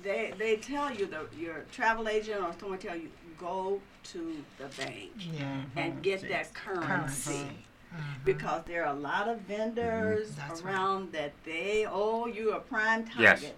[0.02, 4.66] they they tell you the your travel agent or someone tell you go to the
[4.76, 5.62] bank Yeah.
[5.76, 7.46] and get that currency.
[7.92, 8.24] Mhm.
[8.24, 10.74] Because there are a lot of vendors That's right.
[10.74, 13.20] around that they oh you a prime target.
[13.22, 13.40] Yes.
[13.40, 13.56] target.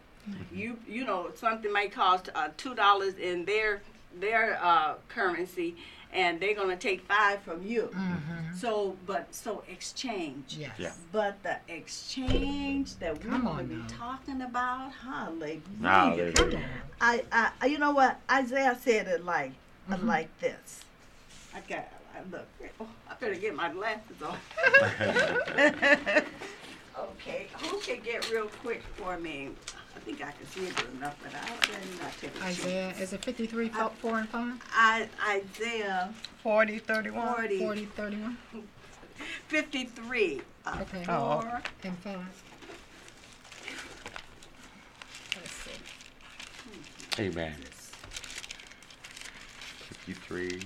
[0.52, 3.82] You you know something might cost uh, two dollars in their
[4.20, 5.76] their uh, currency,
[6.12, 7.90] and they're gonna take five from you.
[7.92, 8.56] Mhm.
[8.56, 10.56] So but so exchange.
[10.58, 10.74] Yes.
[10.78, 10.92] Yeah.
[11.12, 13.86] But the exchange that we're Come going to on be now.
[13.88, 15.60] talking about, hallelujah.
[15.82, 16.60] Hallelujah.
[17.00, 17.24] I,
[17.60, 18.20] I, you know what?
[18.30, 19.52] Isaiah said it like,
[19.90, 20.04] uh, Mhm.
[20.06, 20.80] like this.
[21.54, 22.46] I got, I look.
[22.80, 24.36] Oh, I better get my glasses on.
[26.98, 29.50] okay, who can get real quick for me?
[29.96, 32.88] I think I can see it good enough, but I'll better not take a Isaiah,
[32.88, 33.00] chance.
[33.00, 34.52] is it 53, fo- 4 and 5?
[34.74, 37.34] I, Isaiah 40, 31.
[37.36, 38.36] 40, 40, 31,
[39.48, 41.04] 53, uh, Okay.
[41.08, 42.18] Oh, 4, and 5.
[45.36, 47.22] Let's see.
[47.22, 47.54] Amen.
[50.06, 50.60] 53.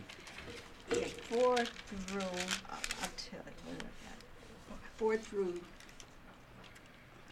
[0.93, 4.79] Yeah, 4 through, I'll, I'll tell you, what I got.
[4.97, 5.61] 4 through,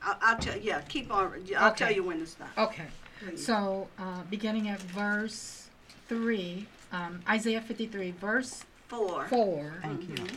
[0.02, 1.94] I'll, I'll tell, yeah, keep on, I'll tell Okay.
[1.96, 2.48] you when to stop.
[2.58, 2.86] Okay.
[3.24, 3.44] please.
[3.44, 5.68] So, uh, beginning at verse
[6.08, 9.26] 3, um, Isaiah 53, verse 4.
[9.28, 10.36] 4, Mhm.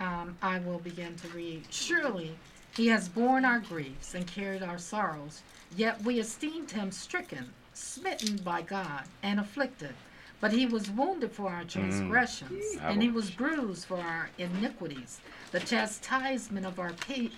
[0.00, 1.64] um, I will begin to read.
[1.70, 2.36] Surely
[2.76, 5.42] he has borne our griefs and carried our sorrows,
[5.76, 9.94] yet we esteemed him stricken, smitten by God, and afflicted.
[10.42, 15.20] But he was wounded for our transgressions, and he was bruised for our iniquities.
[15.52, 16.92] The chastisement of our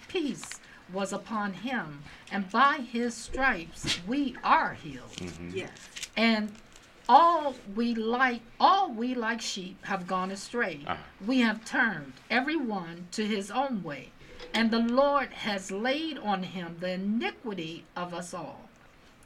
[0.08, 0.58] peace
[0.90, 5.20] was upon him, and by his stripes we are healed
[5.52, 5.70] Yes.
[6.16, 6.50] and
[7.08, 10.96] all we like all we like sheep have gone astray Uh-huh.
[11.26, 14.10] we have turned every one to his own way
[14.54, 18.62] and the lord has laid on him the iniquity of us all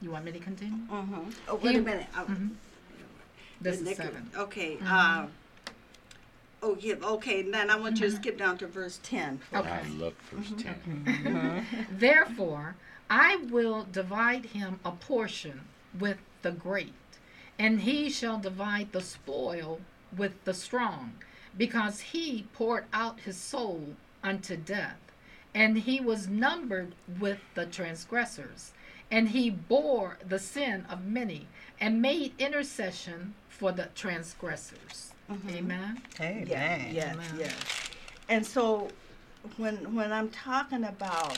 [0.02, 1.30] you want me to continue Mm-hmm.
[1.48, 2.06] Oh, wait He- a minute.
[2.14, 2.50] I- Mhm.
[3.60, 4.08] This the is iniquity.
[4.10, 4.78] seven Okay.
[4.84, 5.26] Uh,
[6.62, 6.94] oh, yeah.
[7.02, 7.40] Okay.
[7.40, 9.40] And Then I want you to skip down to verse 10.
[9.54, 9.68] Okay.
[9.68, 11.24] I love verse Mm-hmm.
[11.24, 11.66] 10.
[11.90, 12.76] Therefore,
[13.10, 15.62] I will divide him a portion
[15.98, 16.92] with the great,
[17.58, 19.80] and he shall divide the spoil
[20.16, 21.14] with the strong,
[21.56, 24.98] because he poured out his soul unto death,
[25.54, 28.72] and he was numbered with the transgressors,
[29.10, 31.46] and he bore the sin of many,
[31.80, 35.12] and made intercession for the transgressors.
[35.50, 36.00] Amen.
[36.20, 36.46] Amen.
[36.48, 36.92] Yes.
[36.94, 37.14] Yes.
[37.14, 37.26] Amen.
[37.38, 37.54] Yes.
[38.28, 38.88] And so,
[39.56, 41.36] when when I'm talking about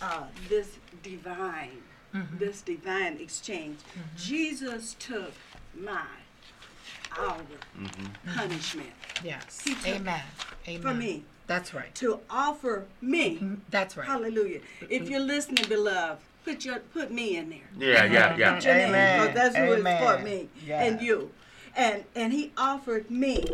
[0.00, 0.68] uh, this
[1.02, 1.82] divine,
[2.14, 2.38] Mhm.
[2.38, 3.78] this divine exchange,
[4.16, 5.32] Jesus took
[5.74, 6.06] my
[7.18, 7.40] our
[8.34, 8.92] punishment
[9.24, 9.60] Yes.
[9.64, 10.22] He took Amen.
[10.68, 10.82] Amen.
[10.82, 11.94] for me That's right.
[11.96, 13.38] to offer me.
[13.38, 14.06] Mm, That's right.
[14.06, 14.60] Hallelujah.
[14.88, 17.58] If you're listening, beloved, put your put me in there.
[17.76, 18.54] Yeah, yeah, yeah.
[18.54, 19.26] Put your name, Amen.
[19.26, 20.86] 'cause that's who it's for me Yes.
[20.92, 21.30] and you.
[21.74, 23.44] And and he offered me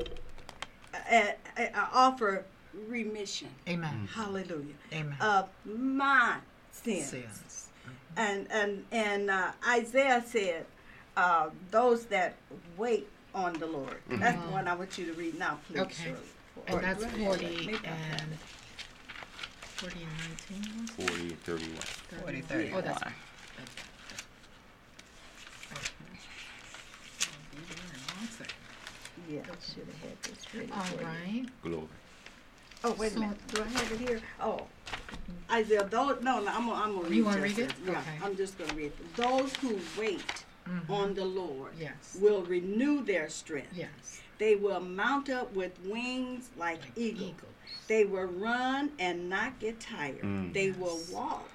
[1.10, 2.44] a, a, a offer
[2.88, 3.48] remission.
[3.68, 4.08] Amen.
[4.14, 4.74] Hallelujah.
[4.92, 5.16] Amen.
[5.20, 6.36] Of my
[6.70, 7.06] sins.
[7.08, 7.68] Sins.
[8.16, 10.66] And and and uh, Isaiah said,
[11.16, 12.34] uh, "Those that
[12.76, 15.78] wait on the Lord." That's the one I want you to read now, please.
[15.78, 15.86] Mm-hmm.
[15.86, 16.04] Okay.
[16.04, 16.18] Shirley.
[16.66, 17.08] And Or- that's or-
[19.82, 20.86] 40 maybe I'll have and 40 and 19.
[21.08, 21.76] 40 and 31.
[22.22, 22.42] 40, 31.
[22.42, 22.78] 31.
[22.78, 23.12] Oh, that's Why?
[29.28, 31.06] Yeah, I should have had this ready All for you.
[31.06, 31.46] right.
[31.62, 31.86] Glory.
[32.84, 33.38] Oh, wait a So- minute.
[33.48, 34.20] Do I have it here?
[34.40, 34.66] Oh.
[35.50, 37.74] Isaiah, those, no, no, I'm gonna, I'm gonna read You wanna just read it?
[37.86, 38.18] Yeah, Okay.
[38.22, 39.16] I'm just gonna read it.
[39.16, 40.90] Those who wait Mhm.
[40.90, 42.16] on the Lord Yes.
[42.20, 43.72] will renew their strength.
[43.74, 44.20] Yes.
[44.38, 47.30] They will mount up with wings like, eagles.
[47.30, 47.51] Eagles.
[47.88, 50.22] They will run and not get tired.
[50.22, 50.52] Mm.
[50.52, 50.76] They Yes.
[50.78, 51.48] will walk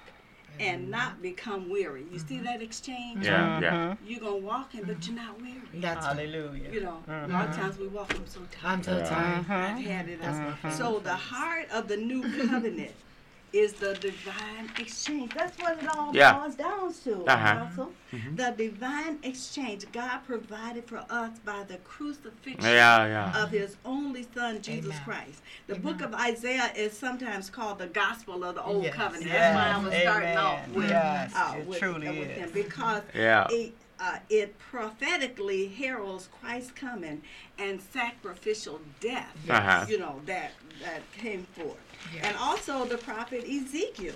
[0.60, 0.90] and mm-hmm.
[0.90, 2.04] not become weary.
[2.12, 2.44] You see mm-hmm.
[2.44, 3.24] that exchange?
[3.24, 3.70] Yeah, yeah.
[3.72, 4.06] Mm-hmm.
[4.06, 5.60] You're gonna walk in, but you're not weary.
[5.74, 6.16] That's right.
[6.16, 6.70] Hallelujah.
[6.72, 8.72] You know, a lot of times we walk I'm so tired.
[8.72, 9.38] I'm so tired.
[9.50, 10.20] I've had it.
[10.22, 12.92] as- So the heart of the new covenant
[13.52, 15.32] is the divine exchange.
[15.34, 16.34] That's what it all Yeah.
[16.38, 17.58] boils down to, Uh-huh.
[17.64, 17.92] Apostle.
[18.36, 23.42] The divine exchange God provided for us by the crucifixion Yeah, yeah.
[23.42, 25.04] of His only Son, Jesus Amen.
[25.04, 25.42] Christ.
[25.66, 28.94] The book of Isaiah is sometimes called the gospel of the old Yes.
[28.94, 29.26] covenant.
[29.26, 29.34] Yes.
[29.34, 32.50] That's why I was starting off with, Yes, uh, it with, truly uh, with him
[32.52, 33.46] because Yeah.
[33.50, 37.22] it, uh, it prophetically heralds Christ's coming
[37.58, 39.36] and sacrificial death.
[39.48, 39.86] Uh-huh.
[39.88, 41.76] You know that that came forth,
[42.14, 42.24] Yes.
[42.26, 44.14] and also the prophet Ezekiel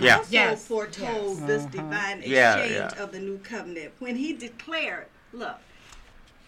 [0.00, 0.18] Yeah.
[0.18, 1.46] also Yes, foretold yes.
[1.46, 3.02] this divine exchange Yeah, yeah.
[3.02, 5.58] of the new covenant when he declared, "Look,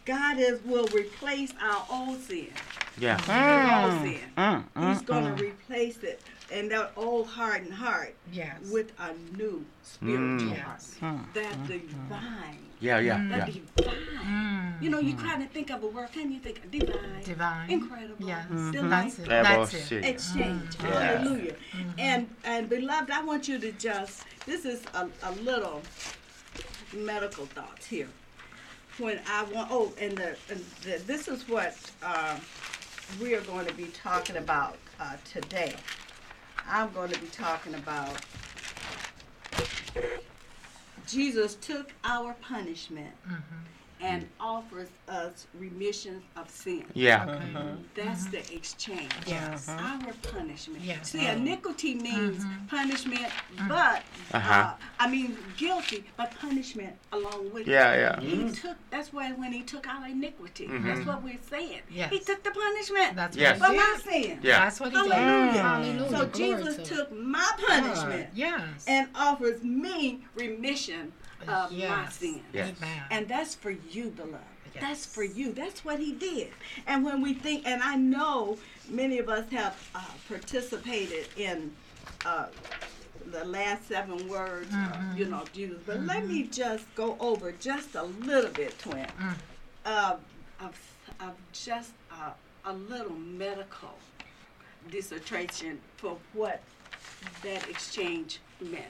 [0.04, 2.48] God is will replace our old sin,
[2.98, 3.14] Yeah.
[3.16, 4.20] old sin.
[4.38, 5.36] Mm, He's mm, going mm.
[5.36, 8.60] to replace it and that old hardened heart Yes.
[8.70, 10.58] with a new spiritual Mm.
[10.60, 10.80] heart.
[10.80, 11.24] yes.
[11.34, 13.62] That divine, Yeah, yeah, that yeah.
[13.76, 14.76] divine.
[14.80, 15.20] You know, you mm.
[15.20, 17.70] try to think of a word, can you think of divine, Divine.
[17.70, 18.46] incredible, Yes.
[18.48, 18.88] delightful, mm-hmm.
[18.90, 19.28] That's it.
[19.28, 19.86] Yeah, That's boy, it.
[19.86, 20.04] shit.
[20.04, 20.70] exchange.
[20.76, 20.86] Mm-hmm.
[20.86, 21.00] Yeah.
[21.00, 21.52] Hallelujah.
[21.52, 21.90] Mm-hmm.
[21.98, 25.80] And and beloved, I want you to just this is a, a little
[26.94, 28.08] medical thoughts here.
[28.98, 32.38] When I want oh, and the, and the this is what uh,
[33.20, 35.74] we are going to be talking about uh, today.
[36.68, 38.12] I'm going to be talking about
[41.06, 43.56] Jesus took our punishment mm-hmm.
[44.00, 44.26] And mm.
[44.40, 46.84] offers us remission of sin.
[46.94, 47.24] Yeah.
[47.24, 47.62] Uh-huh.
[47.94, 48.54] That's the uh-huh.
[48.56, 49.12] exchange.
[49.26, 49.68] Yes.
[49.68, 50.82] Our punishment.
[50.82, 51.10] Yes.
[51.10, 51.40] See, mm-hmm.
[51.46, 52.66] iniquity means mm-hmm.
[52.66, 53.68] punishment, mm-hmm.
[53.68, 54.52] but Uh-huh.
[54.52, 57.98] uh, I mean guilty, but punishment along with Yeah, it.
[58.00, 58.20] yeah.
[58.20, 58.48] yeah.
[58.48, 58.76] He took.
[58.90, 60.86] That's why when he took our iniquity, Mm-hmm.
[60.86, 61.80] that's what we're saying.
[61.90, 62.10] Yes.
[62.10, 63.16] He took the punishment.
[63.16, 63.60] That's Yes.
[63.60, 64.12] what for my did.
[64.12, 64.38] sin.
[64.42, 64.58] Yeah.
[64.64, 65.12] That's what he did.
[65.12, 65.62] Hallelujah.
[65.62, 66.10] Hallelujah.
[66.10, 68.36] So Glory Jesus to took my punishment God.
[68.36, 68.84] Yes.
[68.86, 71.12] and offers me remission
[71.48, 72.16] of my Yes.
[72.16, 72.42] sin.
[72.52, 72.74] Yes.
[73.10, 74.38] And that's for you, beloved.
[74.78, 75.52] That's for you.
[75.52, 76.50] That's what he did.
[76.86, 78.58] And when we think, and I know
[78.90, 81.72] many of us have uh, participated in
[82.26, 82.48] uh,
[83.32, 85.78] the last seven words, uh, you know, of Jesus.
[85.86, 89.06] But let me just go over just a little bit, twin,
[89.86, 90.16] uh,
[90.60, 90.78] of,
[91.20, 92.32] of just uh,
[92.66, 93.96] a little medical
[94.90, 96.60] dissertation for what
[97.42, 98.84] that exchange meant.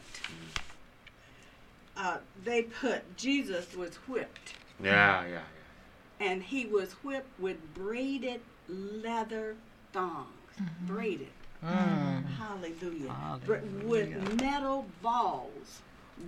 [1.96, 6.26] Uh, they put Jesus was whipped Yeah, yeah, yeah.
[6.26, 9.56] and he was whipped with braided leather
[9.92, 10.26] thongs.
[10.82, 11.28] Braided.
[11.62, 13.14] Hallelujah.
[13.44, 15.80] Br- With metal balls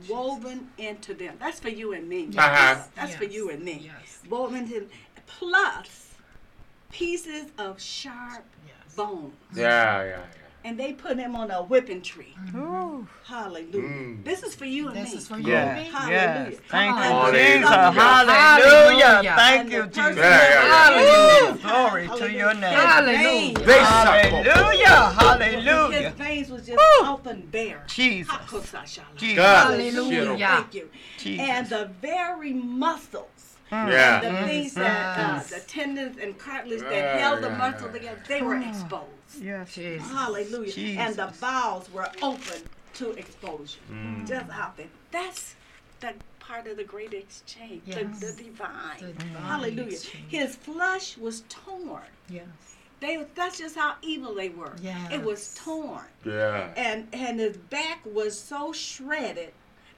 [0.08, 1.36] woven into them.
[1.38, 2.28] That's for you and me.
[2.36, 2.82] Uh-huh.
[2.94, 3.32] That's for Yes.
[3.34, 3.82] you and me.
[3.92, 4.20] Yes.
[4.28, 4.86] Woven into
[5.26, 6.14] plus
[6.90, 8.94] pieces of sharp Yes.
[8.96, 9.32] bone.
[9.54, 10.02] yeah.
[10.02, 10.20] Yeah, yeah,
[10.68, 12.34] And they put him on a whipping tree.
[12.54, 13.08] Ooh.
[13.24, 13.88] Hallelujah.
[13.88, 14.22] Mm.
[14.22, 15.16] This is for you and This me.
[15.18, 15.90] is for you Yes, and me.
[15.90, 16.50] Hallelujah.
[16.50, 16.60] yes.
[16.68, 17.64] Thank you, Jesus.
[17.64, 18.34] Hallelujah.
[18.36, 19.34] Hallelujah.
[19.34, 20.18] Thank you, Jesus.
[20.18, 21.06] Hallelujah.
[21.08, 21.56] yeah, yeah.
[21.62, 22.74] Glory to your name.
[22.74, 23.56] Hallelujah.
[23.56, 25.08] His They Hallelujah.
[25.08, 26.10] His Hallelujah.
[26.18, 27.06] veins was just Woo.
[27.08, 27.84] open bare.
[27.86, 28.34] Jesus.
[29.16, 29.42] Jesus.
[29.42, 30.36] Hallelujah.
[30.36, 30.90] Thank you.
[31.16, 31.48] Jesus.
[31.48, 34.20] And the very muscles, Yeah.
[34.20, 35.48] the things that, uh, Yes.
[35.48, 39.14] the tendons and cartilage that Yeah, held the yeah, muscle together, they were exposed.
[39.40, 39.74] Yes.
[39.74, 40.10] Jesus.
[40.10, 40.98] Hallelujah.
[41.00, 42.62] And the bowels were open
[42.94, 43.78] to exposure.
[43.92, 44.26] Mm.
[44.26, 44.86] Just out there.
[45.10, 45.54] That's
[46.00, 48.20] the part of the great exchange, the, Yes.
[48.20, 49.00] the divine.
[49.00, 49.86] The divine Hallelujah.
[49.92, 50.24] exchange.
[50.28, 52.02] His flesh was torn.
[52.30, 52.46] Yes.
[53.00, 54.72] They that's just how evil they were.
[55.12, 56.06] It was torn.
[56.24, 56.70] Yeah.
[56.76, 59.52] And and his back was so shredded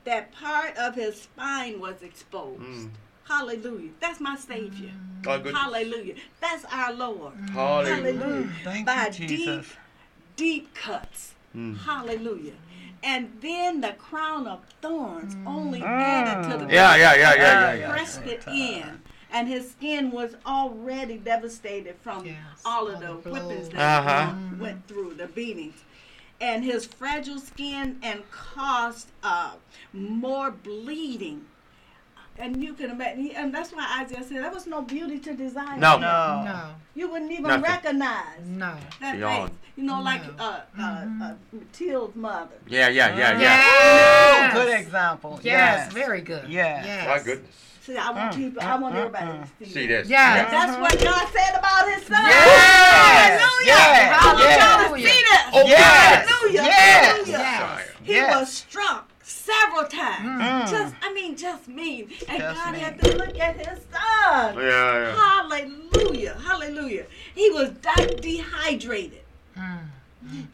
[0.04, 2.60] that part of his spine was exposed.
[2.60, 2.90] Mm.
[3.30, 3.90] Hallelujah.
[4.00, 4.90] That's my Savior.
[5.24, 5.54] Oh, good.
[5.54, 6.14] Hallelujah.
[6.40, 7.32] That's our Lord.
[7.52, 7.94] Hallelujah.
[7.94, 8.50] Hallelujah.
[8.64, 9.66] Thank By you, Jesus.
[9.66, 9.76] deep,
[10.36, 11.34] deep cuts.
[11.56, 11.78] Mm.
[11.78, 12.54] Hallelujah.
[13.04, 17.72] And then the crown of thorns only added to the Yeah, yeah, yeah, yeah, yeah,
[17.74, 17.90] yeah.
[17.90, 19.00] pressed it in.
[19.32, 24.04] And his skin was already devastated from Yes, all of all the the whippings that
[24.06, 24.34] Uh-huh.
[24.50, 25.84] he went through, the beatings.
[26.40, 29.52] And his fragile skin and caused uh,
[29.92, 31.44] more bleeding.
[32.40, 35.76] And you can imagine, and that's why Isaiah said there was no beauty to desire.
[35.76, 35.98] No.
[35.98, 36.42] No.
[36.44, 36.68] No.
[36.94, 37.62] You wouldn't even Nothing.
[37.62, 38.74] recognize No.
[39.00, 39.50] that Beyond.
[39.50, 39.58] face.
[39.76, 40.44] You know, like No.
[40.44, 42.56] uh, uh, uh, Emmett Till's mother.
[42.66, 43.40] Yeah, yeah, yeah, yeah.
[43.40, 44.52] Yes.
[44.54, 45.40] Good example.
[45.42, 45.92] Yes.
[45.92, 46.48] Very good.
[46.48, 46.84] Yes.
[46.86, 47.06] Yes.
[47.08, 47.54] My goodness.
[47.82, 50.02] See, I want people, I want everybody to see, See that.
[50.02, 50.08] this.
[50.08, 50.50] Yes.
[50.50, 52.24] That's what God said about His Son.
[52.26, 53.40] Yes.
[53.40, 53.66] Hallelujah.
[53.66, 54.18] Yes.
[54.20, 54.60] I want Yes.
[54.60, 55.42] y'all to see this.
[55.52, 56.28] Oh, Yes.
[56.28, 56.62] Hallelujah.
[56.62, 57.06] Yes.
[57.06, 57.38] Hallelujah.
[57.38, 57.88] Yes.
[58.02, 58.34] He Yes.
[58.40, 60.42] was struck several times.
[60.42, 60.70] Mm.
[60.70, 62.10] Just, I mean, just mean.
[62.28, 62.80] And Just God mean.
[62.82, 64.56] had to look at His Son.
[64.56, 65.14] Yeah, yeah.
[65.14, 66.36] Hallelujah.
[66.46, 67.06] Hallelujah.
[67.34, 67.70] He was
[68.20, 69.20] dehydrated.
[69.56, 69.78] Mm.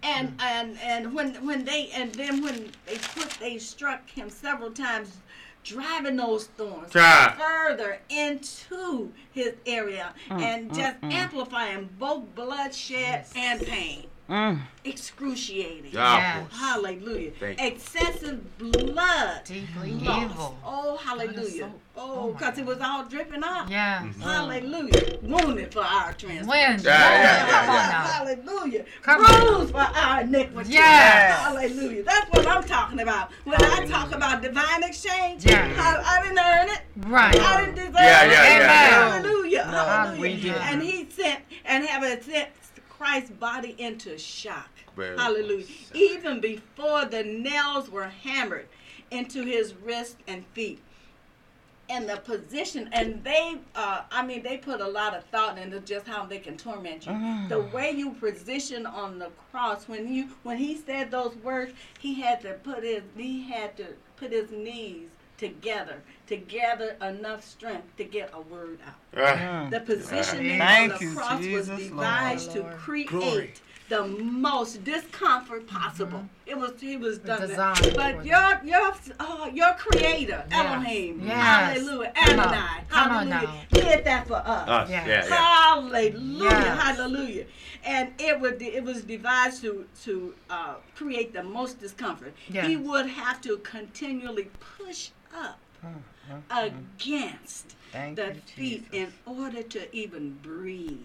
[0.03, 4.71] And and and when when they and then when they put they struck him several
[4.71, 5.17] times,
[5.65, 14.05] driving those thorns further into his area Mm, and just amplifying both bloodshed and pain.
[14.29, 14.61] Mm.
[14.85, 15.93] Excruciating.
[15.93, 16.41] Yeah, Yeah.
[16.43, 16.61] of course.
[16.61, 17.31] Hallelujah.
[17.39, 17.63] Thank.
[17.63, 19.45] Excessive blood.
[19.45, 20.23] Deeply loss.
[20.25, 20.59] evil.
[20.65, 21.51] Oh, hallelujah.
[21.65, 23.71] so- Oh, oh because it was all dripping off.
[23.71, 24.01] Yeah.
[24.03, 24.21] Mm-hmm.
[24.21, 25.19] Hallelujah.
[25.23, 26.47] Wounded for our transgressions.
[26.47, 26.81] When?
[26.83, 28.07] Yeah, yeah, yeah, yeah.
[28.07, 28.85] Hallelujah.
[29.03, 29.47] Come on.
[29.47, 30.73] Bruised for our iniquity.
[30.73, 31.39] Yes.
[31.41, 32.03] Hallelujah.
[32.03, 33.31] That's what I'm talking about.
[33.45, 35.73] When I talk about divine exchange, Yeah.
[35.79, 37.09] I, I didn't earn it.
[37.09, 37.41] Right.
[37.41, 38.31] I didn't deserve Yeah, it.
[38.31, 39.13] yeah, yeah, yeah.
[39.13, 39.69] Hallelujah.
[39.71, 40.53] No, Hallelujah.
[40.53, 40.59] we.
[40.61, 42.49] And he sent and having sent
[42.99, 44.71] Christ's body into shock.
[44.95, 45.67] Very Hallelujah.
[45.95, 48.69] Even before the nails were hammered
[49.11, 50.81] into his wrists and feet.
[51.89, 55.79] And the position, and they, uh, I mean, they put a lot of thought into
[55.79, 57.13] just how they can torment you.
[57.49, 62.21] The way you position on the cross, when you, when he said those words, he
[62.21, 67.97] had to put his, he had to put his knees together to gather enough strength
[67.97, 68.95] to get a word out.
[69.17, 71.81] Ah, The positioning Thank on the you, cross Jesus, was Lord.
[71.91, 73.55] devised to create Glory.
[73.89, 76.25] the most discomfort possible.
[76.47, 77.93] It was he was done that.
[77.95, 78.27] But them.
[78.27, 80.67] your your uh, your creator, Yes.
[80.67, 81.35] Elohim, Yes.
[81.37, 82.47] hallelujah, Come on.
[82.47, 83.81] Adonai, Come on hallelujah, now.
[83.81, 84.69] did that for us.
[84.69, 84.91] us.
[84.91, 85.07] Yeah.
[85.07, 85.35] Yeah, yeah.
[85.37, 86.83] Hallelujah, Yes.
[86.83, 87.47] hallelujah.
[87.85, 92.35] And it would it was devised to to uh, create the most discomfort.
[92.49, 92.67] Yes.
[92.67, 95.59] He would have to continually push up
[96.51, 100.99] against Thank the feet in order to even breathe.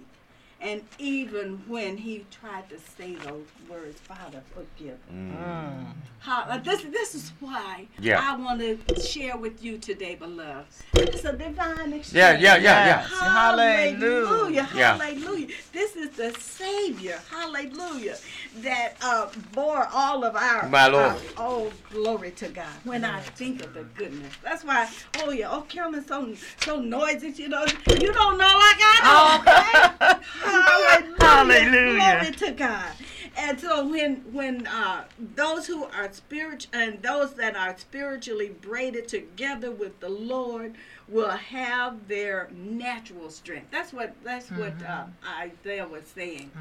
[0.63, 4.97] And even when he tried to say those words, Father, forgive.
[5.07, 5.93] them." Mm.
[6.19, 8.19] How, uh, this, this is why Yeah.
[8.21, 10.67] I want to share with you today, beloved.
[10.93, 12.13] It's a divine exchange.
[12.13, 12.85] Yeah, yeah, yeah, yeah.
[12.85, 13.09] Yes.
[13.09, 14.69] Hallelujah.
[14.75, 14.97] Yeah.
[14.99, 15.47] Hallelujah.
[15.73, 17.19] This is the Savior.
[17.31, 18.17] Hallelujah.
[18.57, 20.69] That uh, bore all of our.
[20.69, 21.05] My Lord.
[21.05, 22.65] our- oh, glory to God.
[22.83, 24.33] When I think of the goodness.
[24.43, 24.87] That's why,
[25.23, 25.49] oh, yeah.
[25.49, 27.29] Oh, Carolyn's so, so noisy.
[27.29, 27.65] You know,
[27.99, 30.11] you don't know like I know.
[30.11, 30.19] okay?
[30.51, 31.15] Hallelujah.
[31.19, 32.19] Hallelujah.
[32.19, 32.91] Glory to God.
[33.37, 39.07] And so when when uh, those who are spiritual and those that are spiritually braided
[39.07, 40.75] together with the Lord
[41.07, 43.67] will have their natural strength.
[43.71, 45.05] That's what that's what uh,
[45.39, 46.51] Isaiah was saying.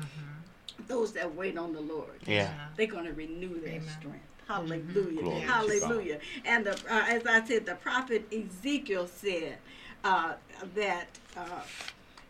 [0.86, 2.52] Those that wait on the Lord, Yeah.
[2.76, 3.88] they're going to renew their Amen.
[3.98, 4.24] strength.
[4.48, 5.22] Hallelujah.
[5.22, 6.18] Glory to Hallelujah.
[6.44, 9.58] And the, uh, as I said, the prophet Ezekiel said
[10.02, 10.34] uh,
[10.74, 11.60] that uh,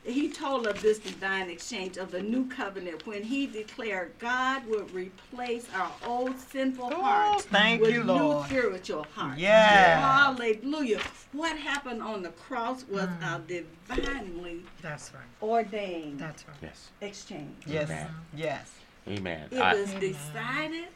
[0.04, 4.92] he told of this divine exchange of the new covenant when he declared God would
[4.94, 8.46] replace our old sinful oh, hearts thank with you, new Lord.
[8.46, 9.38] spiritual hearts.
[9.38, 10.00] Yes.
[10.00, 11.00] Hallelujah.
[11.32, 13.36] What happened on the cross was mm.
[13.36, 15.22] a divinely That's right.
[15.42, 16.56] ordained That's right.
[16.62, 16.88] Yes.
[17.02, 17.56] exchange.
[17.66, 17.90] Yes.
[17.90, 18.08] Amen.
[18.34, 18.70] Yes.
[19.06, 19.48] Amen.
[19.50, 20.88] It I- was decided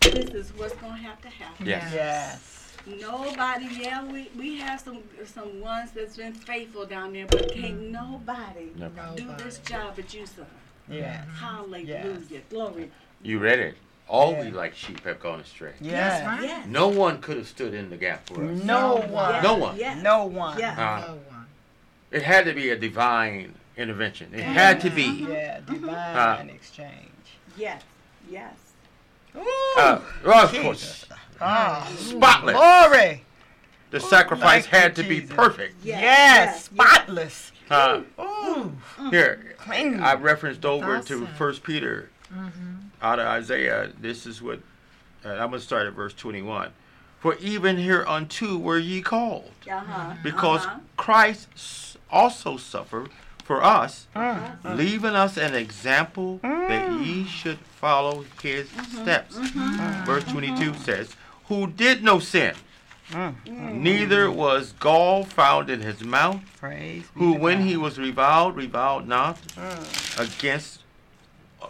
[0.00, 1.66] this is what's going to have to happen.
[1.66, 1.92] Yes.
[1.92, 2.61] Yes.
[2.86, 7.80] Nobody, yeah, we, we have some some ones that's been faithful down there, but can't
[7.90, 9.22] nobody Nobody.
[9.22, 10.46] do this job but you, son.
[10.88, 11.24] Yes.
[11.38, 12.18] Hallelujah.
[12.50, 12.90] Glory.
[13.22, 13.76] You read it.
[14.08, 15.72] All we like sheep have gone astray.
[15.80, 16.26] Yes.
[16.26, 16.42] right.
[16.42, 16.66] Yes.
[16.66, 18.62] No one could have stood in the gap for us.
[18.64, 19.10] No Yes.
[19.10, 19.42] one.
[19.42, 19.76] No one.
[19.78, 20.02] Yes.
[20.02, 20.58] No one.
[20.58, 20.76] Yes.
[20.78, 21.46] Uh, No one.
[22.10, 24.34] it had to be a divine intervention.
[24.34, 25.26] It had to be.
[25.30, 25.60] Yeah.
[25.60, 26.90] Divine Uh, exchange.
[27.56, 27.82] Yes.
[28.28, 28.52] Yes.
[29.34, 31.04] Uh, well, of course, Jesus.
[31.42, 31.90] Ah.
[31.96, 32.54] spotless.
[32.56, 33.24] Glory.
[33.90, 35.74] The sacrifice Thank you, had to be perfect.
[35.84, 36.00] Yes.
[36.00, 36.00] Yes.
[36.02, 37.52] yes, Spotless.
[37.70, 38.72] Uh, Ooh.
[39.10, 40.00] here, Clean.
[40.00, 41.26] I referenced over to Awesome.
[41.38, 42.08] First Peter
[43.02, 43.90] out of Isaiah.
[44.00, 44.60] This is what
[45.24, 46.70] uh, I'm going to start at verse 21.
[47.20, 50.14] For even hereunto were ye called, Uh-huh.
[50.22, 50.78] because uh-huh.
[50.96, 53.10] Christ also suffered
[53.44, 54.76] for us, Mm.
[54.76, 59.02] leaving us an example that ye should follow his Mm-hmm.
[59.02, 59.36] steps.
[60.06, 61.14] Verse 22 says,
[61.52, 62.54] Who did no sin,
[63.46, 67.04] neither was gall found in his mouth, Praise.
[67.14, 67.66] who when God.
[67.66, 70.18] he was reviled, reviled not Mm.
[70.18, 70.80] against,
[71.60, 71.66] uh,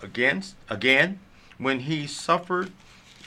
[0.00, 1.18] against, again,
[1.58, 2.70] when he suffered,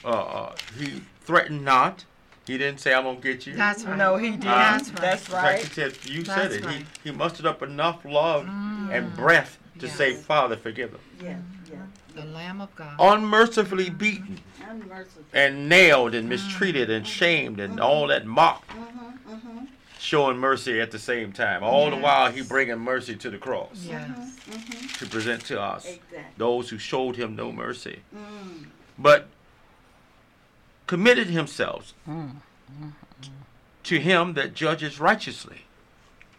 [0.05, 2.05] uh, uh, he threatened not.
[2.45, 3.55] He didn't say, I'm going to get you.
[3.55, 3.97] That's right.
[3.97, 4.43] No, he didn't.
[4.45, 5.39] That's That's right.
[5.39, 5.59] In right.
[5.61, 6.63] fact, he said, you said it.
[6.63, 6.85] right.
[7.03, 11.01] He, he mustered up enough love and breath to say, Father, forgive them.
[11.21, 11.39] Yes.
[11.69, 11.79] Yes.
[12.15, 12.95] The Lamb of God.
[12.99, 15.23] Unmercifully beaten Unmerciful.
[15.33, 19.33] and nailed and mistreated and shamed and all that mocked, Mm-hmm.
[19.33, 19.65] Mm-hmm.
[19.99, 21.63] showing mercy at the same time.
[21.63, 24.09] All the while, he bringing mercy to the cross Yes.
[24.49, 24.87] Mm-hmm.
[24.99, 26.19] to present to us Exactly.
[26.37, 28.65] those who showed him no mercy, Mm.
[28.97, 29.27] but
[30.87, 32.37] committed himself Mm.
[33.83, 35.63] to him that judges righteously.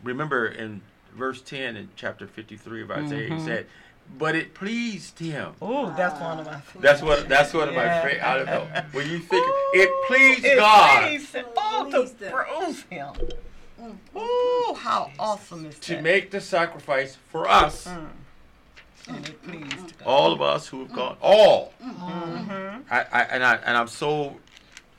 [0.03, 0.81] Remember in
[1.15, 3.45] verse 10 in chapter 53 of Isaiah, he Mhm.
[3.45, 3.67] said,
[4.19, 5.53] but it pleased him.
[5.61, 6.79] Oh, that's one of my favorites.
[6.81, 7.29] That's what.
[7.29, 8.03] That's one of my Yeah.
[8.03, 8.23] favorite.
[8.23, 8.83] I don't know.
[8.93, 11.45] When you think it pleased It God pleased him.
[11.57, 12.33] Oh, Pleased to him.
[12.33, 13.13] bruise him.
[14.15, 16.03] Oh, how awesome is to that?
[16.03, 20.07] make the sacrifice for us, and it pleased God.
[20.07, 21.73] all of us who have gone, all.
[21.85, 22.81] Mm-hmm.
[22.91, 24.37] I, I and I and I'm so.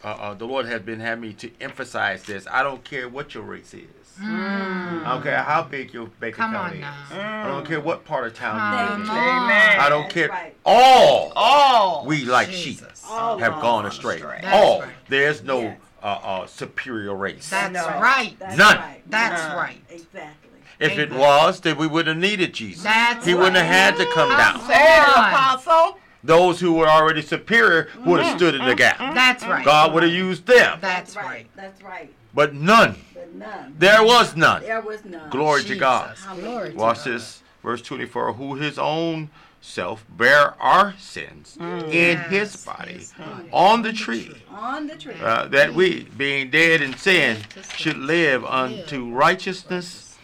[0.02, 2.48] Uh, uh, the Lord has been having me to emphasize this.
[2.50, 3.84] I don't care what your race is.
[4.22, 6.82] I don't care how big your bank Come account on is.
[6.82, 7.44] now.
[7.44, 9.18] I don't care what part of town Come you live in.
[9.18, 9.80] Amen.
[9.80, 10.30] I don't care.
[10.30, 10.56] right.
[10.66, 12.06] All All.
[12.06, 14.16] we like sheep All have gone astray.
[14.18, 14.40] astray.
[14.42, 14.82] That's All.
[14.82, 14.90] right.
[15.08, 15.78] There's no Yes.
[16.04, 17.50] uh, uh, superior race.
[17.50, 17.86] That's No.
[18.00, 18.36] right.
[18.40, 18.78] That's None.
[18.78, 19.02] Right.
[19.08, 19.58] That's None.
[19.58, 19.82] right.
[19.90, 20.50] Exactly.
[20.80, 22.84] if it was, then we wouldn't have needed Jesus.
[22.84, 24.54] That's he wouldn't have had to come down.
[24.60, 25.30] Come Say it, on.
[25.34, 25.98] Apostle.
[26.24, 28.98] Those who were already superior would have stood in the gap.
[29.16, 29.64] That's right.
[29.64, 31.48] God would have used them, That's right.
[31.56, 32.14] That's right.
[32.34, 32.96] But none.
[33.14, 33.76] But none.
[33.78, 34.62] There was none.
[34.64, 35.30] There was none.
[35.30, 36.16] Glory to God.
[36.16, 36.42] Jesus.
[36.42, 37.14] Glory to Watch God.
[37.14, 38.34] this, verse 24.
[38.34, 39.30] Who his own
[39.62, 43.50] self bare our sins in his Yes, body his body.
[43.52, 45.16] on the tree, On the tree.
[45.22, 47.38] uh, that we, being dead in sin,
[47.76, 50.18] should live unto righteousness,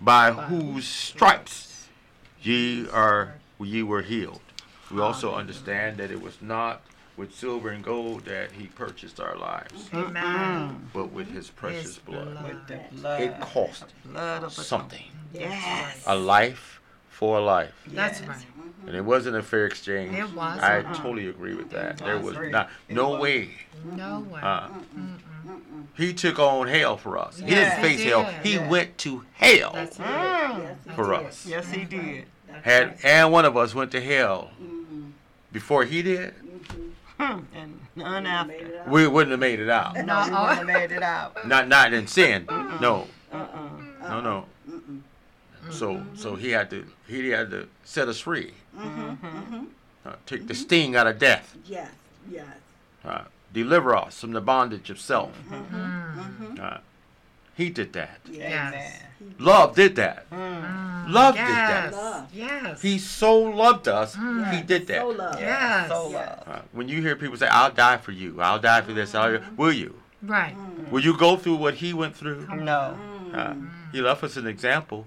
[0.00, 1.86] by whose stripes
[2.42, 4.40] ye are ye were healed.
[4.90, 6.82] We also understand that it was not
[7.16, 10.16] with silver and gold that he purchased our lives, mm-hmm.
[10.16, 10.88] Amen.
[10.92, 12.32] but with his precious His blood.
[12.32, 12.44] blood.
[12.48, 13.20] With the blood.
[13.20, 15.04] It cost blood of something.
[15.32, 16.02] Yes.
[16.06, 17.74] A life for a life.
[17.88, 18.36] That's right.
[18.36, 18.88] Mm-hmm.
[18.88, 20.16] And it wasn't a fair exchange.
[20.16, 20.64] It wasn't.
[20.64, 20.94] I uh-uh.
[20.94, 21.98] totally agree with that.
[21.98, 23.50] There was not no way.
[23.84, 24.40] No way.
[24.42, 24.68] Uh,
[25.94, 27.38] he took on hell for us.
[27.38, 28.24] He didn't he face hell.
[28.42, 28.68] He Yeah.
[28.68, 30.76] went to hell That's right.
[30.86, 30.94] Mm.
[30.94, 31.26] For did.
[31.26, 31.46] us.
[31.46, 32.12] Yes, he mm-hmm.
[32.12, 32.24] did.
[32.62, 34.50] Had and one of us went to hell
[35.52, 36.34] before he did.
[37.54, 38.52] And none after.
[38.52, 39.94] it we wouldn't have made it out.
[39.94, 41.46] No, we wouldn't have made it out.
[41.46, 42.46] Not not in sin.
[42.48, 43.68] No, Uh-uh.
[44.08, 44.44] no, no.
[45.70, 48.52] So so he had to he had to set us free.
[50.04, 51.54] Uh, take the sting out of death.
[51.64, 51.90] Yes.
[52.28, 52.46] Yes.
[53.04, 55.30] uh, deliver us from the bondage of self.
[55.48, 56.60] Mm-hmm.
[56.60, 56.78] Uh,
[57.56, 58.20] he did that.
[58.30, 58.68] Yes.
[58.74, 58.92] Amen.
[59.38, 60.28] Love did that.
[60.30, 61.08] Mm.
[61.10, 61.92] Love did that.
[61.92, 62.28] Love.
[62.34, 62.82] Yes.
[62.82, 64.52] He so loved us, Mm.
[64.54, 65.00] he did that.
[65.02, 65.40] So love.
[65.40, 65.88] Yes.
[65.88, 66.38] So Yes.
[66.46, 66.56] love.
[66.56, 69.38] Uh, when you hear people say, "I'll die for you," "I'll die for this," I'll,
[69.56, 69.94] will you?
[70.22, 70.54] Right.
[70.90, 72.46] Will you go through what he went through?
[72.54, 72.96] No.
[73.34, 73.54] Uh,
[73.92, 75.06] he left us an example.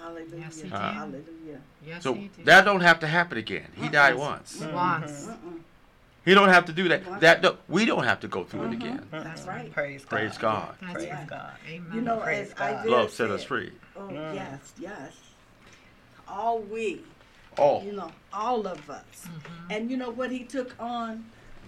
[0.00, 0.36] Hallelujah.
[0.40, 0.72] Yes, he did.
[0.72, 1.60] Hallelujah.
[1.86, 2.46] Yes, So he did.
[2.46, 3.66] that don't have to happen again.
[3.76, 4.60] He died once.
[4.72, 5.28] Once.
[6.28, 7.20] He don't have to do that.
[7.20, 9.08] That don't- we don't have to go through it again.
[9.10, 9.72] That's right.
[9.72, 10.10] Praise God.
[10.10, 10.74] Praise God.
[10.82, 11.26] That's Praise right.
[11.26, 11.52] God.
[11.66, 11.90] Amen.
[11.94, 12.74] You know, Praise as God.
[12.74, 13.72] Isaiah Love set us free.
[13.96, 15.12] Oh yes, yes.
[16.28, 17.00] All we,
[17.56, 19.70] Oh, you know, all of us, Mm-hmm.
[19.70, 21.24] and you know what he took on,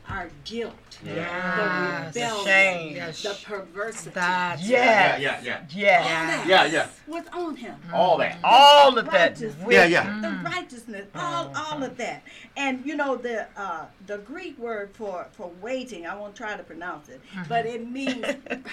[0.09, 0.75] our guilt,
[1.05, 2.15] Yes.
[2.15, 2.97] the rebellion, Shame.
[2.97, 3.23] Yes.
[3.23, 4.11] the perversity.
[4.11, 5.21] That's Yes.
[5.21, 6.47] yeah, yeah, Yes.
[6.47, 6.89] yeah, yeah.
[7.07, 7.77] was on him.
[7.89, 7.95] Mm.
[7.95, 8.39] All that.
[8.43, 9.41] All of that.
[9.69, 10.21] Yeah, yeah.
[10.21, 10.45] The mm.
[10.45, 11.21] righteousness, mm.
[11.21, 12.23] all, all of that,
[12.57, 16.07] and you know the uh, the Greek word for for waiting.
[16.07, 17.75] I won't try to pronounce it, but mm-hmm.
[17.75, 18.27] it means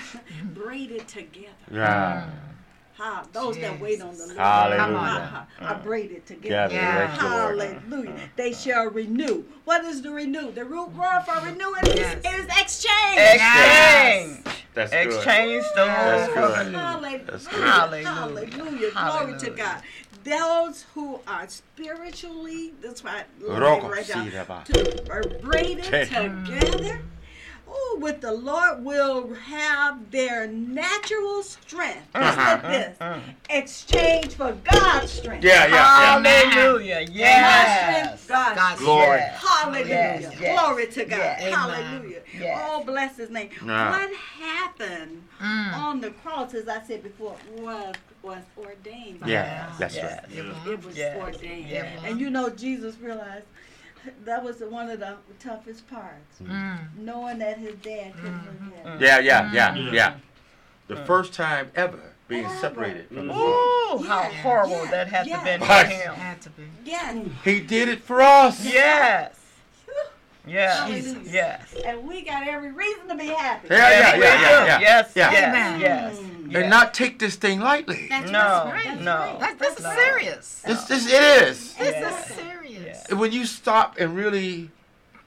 [0.54, 1.54] braided together.
[1.72, 2.30] Yeah.
[2.98, 4.38] Ha, those that wait on the Lord.
[4.38, 4.78] Hallelujah.
[4.80, 5.22] Come on.
[5.22, 6.50] Ha, ha, are braided together.
[6.50, 7.06] Gather, Yeah.
[7.06, 8.10] bless the Hallelujah.
[8.12, 8.20] Mm.
[8.36, 8.64] They mm.
[8.64, 9.44] shall renew.
[9.66, 10.52] What is the renew?
[10.52, 12.18] The root word for renewing is, Yes.
[12.26, 13.20] is exchange.
[13.20, 14.58] Exchange.
[14.74, 15.14] That's good.
[15.14, 16.74] Exchange the That's good.
[16.74, 17.24] the Hallelujah.
[17.26, 17.64] That's good.
[17.64, 18.08] Hallelujah.
[18.08, 18.92] Hallelujah.
[18.92, 19.82] Glory to God.
[20.24, 24.64] Those who are spiritually, that's right, Roko right down, siraba.
[24.66, 27.02] to, are braided together.
[27.78, 32.08] Ooh, with the Lord will have their natural strength.
[32.16, 32.60] Just Uh-huh.
[32.64, 32.98] like this.
[33.50, 35.44] Exchange for God's strength.
[35.44, 36.22] Yeah, yeah, yeah.
[36.54, 37.00] Hallelujah.
[37.06, 38.22] God's Yes.
[38.22, 38.80] strength, God's God's.
[38.82, 39.18] Glory.
[39.18, 39.44] Yes.
[39.44, 39.88] Hallelujah.
[39.88, 41.18] Yes, yes, Glory to God.
[41.18, 41.54] yes.
[41.56, 42.22] Hallelujah.
[42.40, 42.62] Yes.
[42.70, 43.50] Oh, bless his name.
[43.66, 43.90] Yeah.
[43.92, 45.74] What happened Mm.
[45.78, 49.22] on the cross, as I said before, was was ordained.
[49.22, 49.80] by Yeah, God.
[49.80, 50.22] that's Yes.
[50.30, 50.38] right.
[50.38, 50.56] It was.
[50.68, 51.18] It was Yes.
[51.18, 51.70] ordained.
[51.70, 52.02] Yes.
[52.04, 53.46] And you know, Jesus realized
[54.26, 56.98] that was one of the toughest parts, Mm.
[56.98, 59.02] knowing that his dad couldn't look at him.
[59.02, 60.14] Yeah, yeah, yeah, yeah.
[60.88, 64.02] The first time ever being separated from the Lord.
[64.02, 65.44] Ooh, how horrible yeah, that had to yeah.
[65.44, 66.14] been for him.
[66.14, 66.64] Had to be.
[66.86, 67.28] Yes.
[67.44, 68.64] He did it for us.
[68.66, 69.34] Yes.
[70.46, 70.88] Yes.
[70.90, 71.18] Jesus.
[71.32, 71.76] Yes.
[71.86, 73.68] And we got every reason to be happy.
[73.70, 74.80] Yeah, yeah, we yeah, yeah, yeah.
[74.80, 75.12] Yes.
[75.16, 75.32] Yeah.
[75.32, 75.44] Yes.
[75.50, 75.80] Amen.
[75.82, 76.18] Yes.
[76.18, 76.52] Mm.
[76.52, 76.62] yes.
[76.62, 78.08] And not take this thing lightly.
[78.10, 78.84] That's No, right.
[78.86, 79.16] That's no.
[79.18, 79.40] right.
[79.42, 79.94] That, this is No.
[79.96, 80.64] serious.
[80.66, 81.74] It's just, it is.
[81.74, 82.10] This Yeah.
[82.20, 82.57] is serious.
[82.88, 83.16] Yeah.
[83.16, 84.70] When you stop and really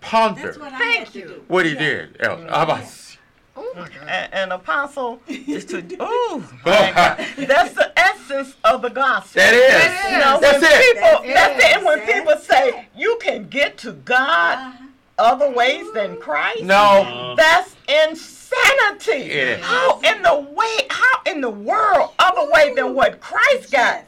[0.01, 1.25] ponder That's what I Thank had to you.
[1.27, 1.45] do.
[1.49, 1.79] what he Yeah.
[1.79, 2.17] did.
[2.21, 3.19] El- Abbas.
[3.57, 4.09] Oh my God.
[4.09, 9.41] And, and apostle is to ooh, that's the essence of the gospel.
[9.43, 10.13] That is.
[10.13, 10.95] You know, That's when it.
[10.95, 11.77] people, That that's it.
[11.77, 12.11] And when is.
[12.15, 14.85] people say you can get to God Uh-huh.
[15.19, 17.35] other ways than Christ, No.
[17.37, 19.31] that's insanity.
[19.31, 19.65] It is.
[19.65, 20.77] How in the way?
[20.89, 24.05] How in the world other way than what Christ got?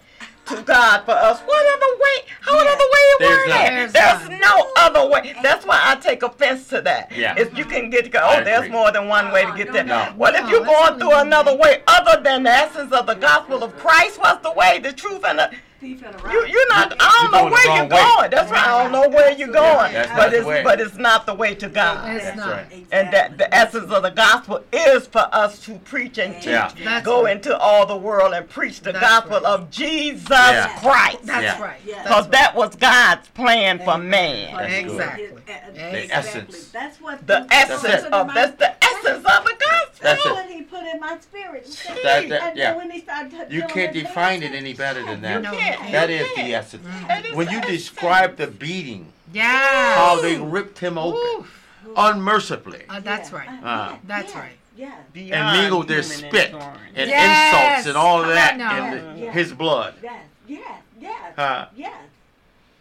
[0.47, 1.41] To God for us.
[1.41, 2.33] What other way?
[2.41, 3.93] How other way you There's word it?
[3.93, 5.35] There's There's no other way.
[5.43, 7.13] That's why I take offense to that.
[7.13, 7.35] Yeah.
[7.39, 9.85] If you can get, I oh, there's more than one way to get there.
[9.85, 10.13] No.
[10.17, 11.63] Well, if you're going through another way.
[11.63, 15.25] way other than the essence of the gospel of Christ, what's the way, the truth,
[15.25, 15.51] and the
[15.83, 16.47] Thief and a you, robber.
[16.47, 16.95] you're not.
[17.01, 17.89] I don't you're know where you're way.
[18.17, 18.31] going.
[18.31, 18.67] That's right.
[18.69, 19.93] I don't know where you're going.
[19.93, 20.63] That's not but it's way.
[20.63, 22.15] but it's not the way to God.
[22.15, 22.51] It's That's not.
[22.53, 22.87] right.
[22.93, 26.47] And that the essence of the gospel is for us to preach and teach.
[26.47, 26.71] Yeah.
[26.85, 27.35] That's Go right.
[27.35, 29.45] into all the world and preach the That's gospel right.
[29.45, 30.79] of Jesus Yeah.
[30.79, 31.19] Christ.
[31.25, 31.61] That's Yeah.
[31.61, 31.81] right.
[31.85, 32.03] Yeah.
[32.05, 32.33] Because right.
[32.33, 34.57] that was God's plan for man.
[34.57, 34.93] That's good.
[34.93, 35.29] Exactly.
[35.75, 36.69] The essence.
[36.69, 38.13] That's what The essence it.
[38.13, 39.89] of that's the essence of the gospel.
[40.01, 40.33] That's it.
[40.33, 41.65] what he put in my spirit.
[42.03, 42.77] That- that- yeah.
[42.77, 45.72] when he started You can't define it any better than You that.
[45.73, 45.93] Know, can't.
[45.93, 46.47] That You is can't.
[46.49, 46.87] the essence.
[47.09, 47.73] That is When you essence.
[47.73, 49.95] describe the beating, yeah.
[49.97, 51.67] how they ripped him open Oof.
[51.97, 53.37] unmercifully Uh, that's Yeah.
[53.39, 53.49] right.
[53.49, 54.53] Uh, yeah, That's yeah, right.
[54.77, 54.87] Yeah.
[54.87, 56.79] and Beyond mingled their spit endurance.
[56.95, 57.55] and Yes.
[57.77, 59.33] insults and all of that in the, Yeah.
[59.33, 60.15] his blood, Yes.
[60.47, 60.61] Yes.
[61.01, 61.39] Yes.
[61.39, 61.93] Uh, yes.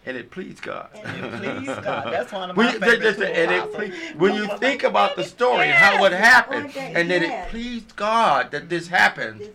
[0.06, 0.90] and it pleased God.
[0.94, 4.84] Please God, that's one of When my you, favorite just- and ple- when you think
[4.84, 9.50] about the story and how it happened, and that it pleased God that this happened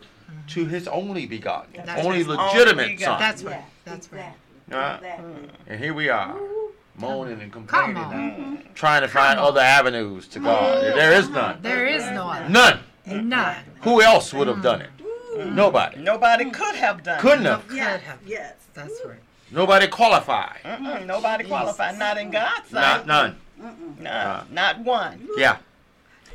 [0.48, 2.38] to His only begotten, That's only right.
[2.38, 3.18] legitimate Only son.
[3.18, 3.52] That's right.
[3.56, 4.32] Yes, That's right.
[4.68, 5.48] exactly, Uh, exactly.
[5.68, 6.36] And here we are,
[6.96, 8.12] moaning and Come complaining, on.
[8.14, 10.82] and trying to find other avenues to God.
[10.82, 11.58] There is none.
[11.62, 12.48] There is no other.
[12.48, 12.80] None.
[13.06, 13.56] None.
[13.82, 14.90] Who else would have done it?
[15.36, 15.98] Nobody.
[16.00, 17.20] Nobody could have done.
[17.20, 17.68] Couldn't No have.
[17.68, 18.00] could Yes.
[18.02, 18.18] have.
[18.26, 18.54] Yes.
[18.74, 19.18] That's right.
[19.50, 20.58] Nobody qualified.
[20.64, 21.98] Mm-mm, nobody qualified.
[21.98, 22.72] Not in God's sight.
[22.72, 23.06] Not sight.
[23.06, 23.36] none.
[24.00, 24.44] No, Uh.
[24.50, 25.28] not one.
[25.36, 25.56] Yeah.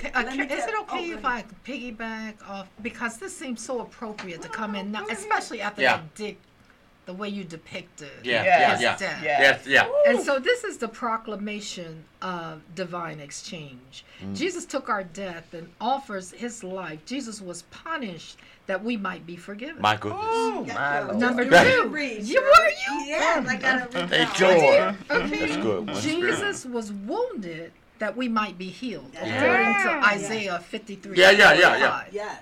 [0.04, 3.82] Uh, Let me is it okay oh, if I piggyback off because this seems so
[3.82, 5.98] appropriate to come in now, especially after Yeah.
[5.98, 6.38] that dick,
[7.06, 8.10] the way you depicted.
[8.24, 8.44] Yeah.
[8.44, 8.82] Yes.
[8.82, 8.90] Yeah.
[8.92, 8.98] Yeah.
[8.98, 9.24] death.
[9.24, 9.68] Yes.
[9.68, 9.90] Yeah.
[10.08, 14.06] And so this is the proclamation of divine exchange.
[14.24, 14.36] Mm.
[14.36, 17.04] Jesus took our death and offers his life.
[17.06, 18.38] Jesus was punished
[18.68, 19.82] that we might be forgiven.
[19.82, 20.22] My goodness.
[20.24, 21.18] Oh my well, Lord.
[21.18, 21.90] Number you That- can two.
[21.90, 23.06] read, You were you?
[23.08, 24.52] Yes, I got it written Thank down.
[24.52, 25.40] you, Okay.
[25.40, 25.88] That's good.
[25.88, 26.22] One spirit.
[26.32, 27.72] Jesus was wounded
[28.02, 29.26] that we might be healed, Yeah.
[29.44, 30.06] according to Yeah.
[30.16, 31.16] Isaiah 53.
[31.18, 32.04] Yeah, yeah, yeah, yeah.
[32.12, 32.42] Yes.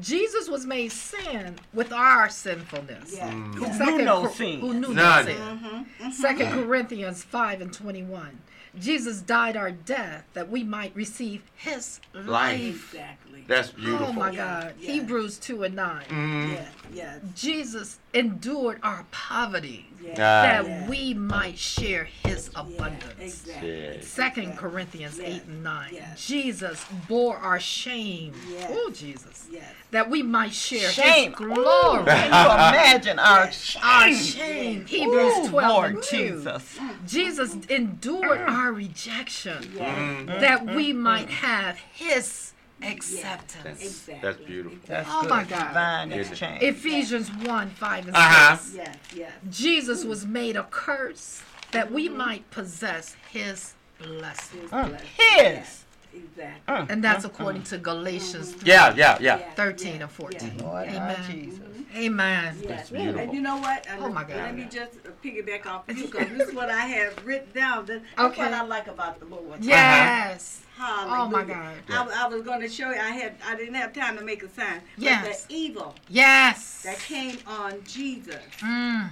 [0.00, 3.12] Jesus was made sin with our sinfulness.
[3.12, 3.34] Yes.
[3.34, 3.54] Mm.
[3.56, 4.60] Who Second knew no Cor- sin?
[4.60, 5.26] Who knew None.
[5.26, 6.12] no sin.
[6.12, 8.38] Second Corinthians 5 and 21.
[8.78, 12.26] Jesus died our death that we might receive his life.
[12.28, 12.60] Life.
[12.94, 13.29] Exactly.
[13.46, 14.06] That's beautiful.
[14.08, 14.74] Oh my God.
[14.78, 14.92] yeah.
[14.92, 16.04] Hebrews 2 and 9.
[16.08, 16.52] Mm.
[16.52, 16.68] Yes.
[16.92, 17.18] Yes.
[17.34, 20.12] Jesus endured our poverty Yes.
[20.14, 20.42] Ah.
[20.42, 20.88] that Yeah.
[20.88, 23.14] we might share his Yeah, abundance.
[23.20, 23.70] Exactly.
[23.82, 24.06] Yes.
[24.06, 25.26] Second Corinthians Yes.
[25.42, 25.90] 8 and 9.
[25.94, 26.26] Yes.
[26.26, 28.32] Jesus bore our shame.
[28.50, 28.70] Yes.
[28.72, 29.46] Oh, Jesus.
[29.50, 29.64] Yes.
[29.90, 31.30] That we might share Shame.
[31.32, 32.04] his glory.
[32.04, 33.82] Can you imagine our shame?
[33.84, 34.86] Our shame.
[34.86, 36.16] Hebrews Ooh, 12 Lord and 2.
[36.16, 36.78] Jesus.
[37.06, 39.98] Jesus endured our rejection Yes.
[39.98, 40.40] Mm.
[40.40, 42.49] that we might have his
[42.82, 43.62] acceptance.
[43.64, 44.18] That's, Exactly.
[44.22, 44.78] that's beautiful.
[44.86, 45.30] That's Oh good.
[45.30, 45.68] my God.
[45.68, 46.30] Divine Yes.
[46.30, 46.62] exchange.
[46.62, 48.56] Ephesians 1 5 and Uh-huh.
[48.56, 48.74] 6.
[48.76, 48.96] Yes.
[49.14, 49.32] Yes.
[49.50, 54.60] Jesus was made a curse that we might possess his blessing.
[54.62, 54.88] His Mm.
[54.88, 55.08] blessing.
[55.18, 55.84] His.
[56.12, 56.86] Exactly.
[56.88, 59.38] And that's according to Galatians 3, Yeah, yeah, yeah.
[59.54, 60.54] 13 yeah, and 14.
[60.58, 60.64] yeah.
[60.64, 61.16] Lord Amen.
[61.20, 61.60] our Jesus.
[61.96, 62.56] Amen.
[62.62, 62.90] Yes.
[62.90, 62.92] That's.
[62.92, 63.84] And you know what?
[63.88, 64.36] And Oh, my God.
[64.36, 64.92] Let me just
[65.24, 67.86] piggyback off of you because this is what I have written down.
[67.86, 68.42] That's Okay.
[68.42, 69.64] what I like about the Lord.
[69.64, 70.60] Yes.
[70.76, 71.20] Hallelujah.
[71.22, 71.76] Oh, my God.
[71.88, 72.96] I, I was going to show you.
[72.96, 73.34] I had.
[73.46, 74.80] I didn't have time to make a sign.
[74.96, 75.44] But Yes.
[75.46, 76.82] the evil Yes.
[76.82, 79.10] that came on Jesus Mm.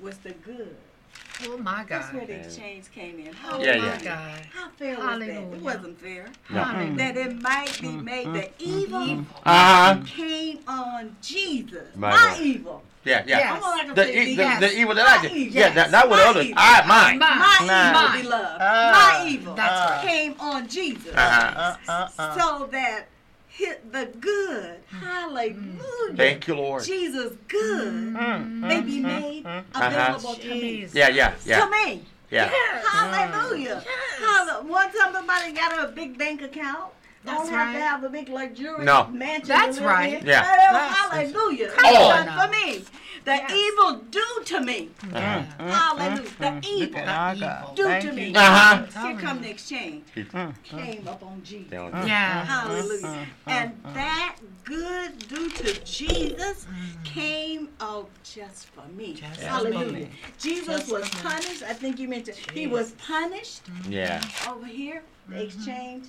[0.00, 0.76] was the good.
[1.48, 1.88] Oh, my God.
[1.88, 3.30] That's where the exchange came in.
[3.50, 4.02] Oh, Yeah, my yeah.
[4.02, 4.46] God.
[4.52, 5.10] How fair was that?
[5.10, 5.56] Hallelujah.
[5.56, 6.26] It wasn't fair.
[6.50, 6.62] No.
[6.62, 6.96] Hallelujah.
[6.96, 10.00] That it might be made the evil Uh huh.
[10.06, 11.94] came on Jesus.
[11.96, 12.82] My My, evil.
[13.04, 13.38] Yeah, yeah.
[13.38, 13.62] Yes.
[13.64, 14.60] I'm like The, e- the, yes.
[14.60, 15.32] the evil that I did.
[15.32, 15.58] evil.
[15.60, 16.46] Yeah, not, not with My others.
[16.56, 17.18] I mine.
[17.18, 17.66] Mine.
[17.66, 18.18] My Mine.
[18.20, 18.58] evil, beloved.
[18.60, 19.18] Ah.
[19.20, 20.06] my evil That's right.
[20.06, 21.12] came on Jesus.
[21.12, 21.76] Uh-huh.
[21.88, 22.38] Uh, uh, uh.
[22.38, 23.06] So that
[23.52, 24.76] hit the good.
[24.92, 25.00] Mm.
[25.00, 26.16] Hallelujah.
[26.16, 26.84] Thank you, Lord.
[26.84, 29.44] Jesus good Mm, mm, mm may be made
[29.74, 30.54] available to uh-huh.
[30.54, 30.60] me.
[30.60, 30.94] Jesus.
[30.94, 32.02] Yeah, yeah, To yeah, me.
[32.30, 32.50] yeah.
[32.90, 33.82] Hallelujah.
[34.20, 34.70] Hallelujah.
[34.70, 36.92] One time somebody got a big bank account.
[37.24, 37.86] That's don't have to right.
[37.88, 39.06] have a big luxurious No.
[39.08, 39.48] mansion.
[39.48, 40.20] That's right.
[40.20, 40.26] in.
[40.26, 40.44] Yeah.
[40.72, 40.76] Oh,
[41.10, 41.68] hallelujah.
[41.70, 42.84] Come It's on for me.
[43.24, 43.52] The Yes.
[43.52, 44.90] evil do to me.
[45.12, 45.44] Yeah.
[45.58, 46.28] Hallelujah.
[46.40, 47.48] The Look evil at our evil.
[47.48, 47.76] God.
[47.76, 48.14] due Thank to you.
[48.32, 48.34] me.
[48.34, 49.06] Uh-huh.
[49.06, 50.04] Here come the exchange.
[50.64, 51.70] Came up on Jesus.
[51.70, 52.04] Yeah.
[52.04, 52.44] Yeah.
[52.44, 53.26] Hallelujah.
[53.46, 56.66] And that good do to Jesus
[57.04, 59.14] came up just for me.
[59.14, 59.92] Just for Hallelujah.
[59.92, 60.08] me.
[60.40, 61.30] Jesus Just was for me.
[61.30, 61.62] punished.
[61.62, 63.92] I think you mentioned he was punished Mm-hmm.
[63.92, 64.20] Yeah.
[64.50, 66.06] over here, the exchange.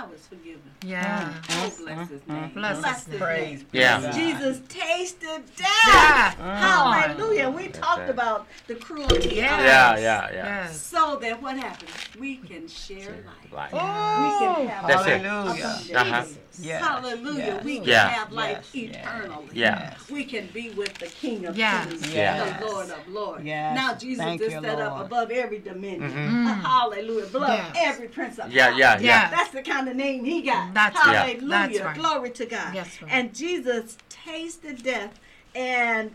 [0.00, 0.62] I was forgiven.
[0.82, 1.30] Yeah.
[1.50, 2.50] Oh, bless his name.
[2.54, 3.18] Bless his name.
[3.20, 3.64] Praise.
[3.70, 4.10] Yeah.
[4.12, 5.68] Jesus tasted death.
[5.86, 6.32] Yeah.
[6.58, 7.50] Hallelujah.
[7.50, 8.08] We talked right.
[8.08, 9.34] about the cruelty.
[9.34, 9.52] Yes.
[9.60, 10.32] of Yeah, yeah, yeah.
[10.32, 10.80] Yes.
[10.80, 11.90] So that what happens?
[12.18, 13.52] We can share life.
[13.52, 15.22] Like, We can have That's it.
[15.22, 15.64] life Hallelujah.
[15.90, 15.94] abundantly.
[15.94, 16.24] Uh-huh.
[16.62, 16.84] Yes.
[16.84, 17.38] Hallelujah.
[17.38, 17.64] Yes.
[17.64, 18.08] We can Yeah.
[18.08, 18.96] have life Yes.
[18.96, 19.48] eternally.
[19.52, 19.94] Yeah.
[20.10, 21.86] We can be with the King of Yes.
[21.86, 22.60] Kings, Yes.
[22.60, 23.44] the Lord of Lords.
[23.44, 23.76] Yes.
[23.76, 26.10] Now Jesus Thank is you, set up above every dominion.
[26.10, 26.46] Mhm.
[26.46, 27.24] Uh, hallelujah.
[27.26, 27.76] Above Yes.
[27.78, 28.56] every principality.
[28.56, 29.00] Yeah, yeah, yeah.
[29.00, 29.30] Yeah.
[29.30, 30.74] That's the kind of name he got.
[30.74, 31.40] That's right.
[31.40, 31.96] That's right.
[31.96, 32.74] Glory to God.
[32.74, 33.10] Yes, right.
[33.12, 35.18] And Jesus tasted death
[35.54, 36.12] and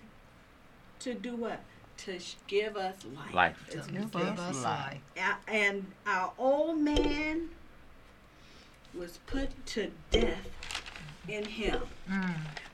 [1.00, 1.60] to do what?
[1.98, 3.34] To give us life.
[3.34, 3.66] Life.
[3.72, 4.98] It's Give us us life.
[5.18, 5.36] life.
[5.48, 7.50] and our old man
[8.98, 10.48] was put to death
[11.28, 11.82] in him.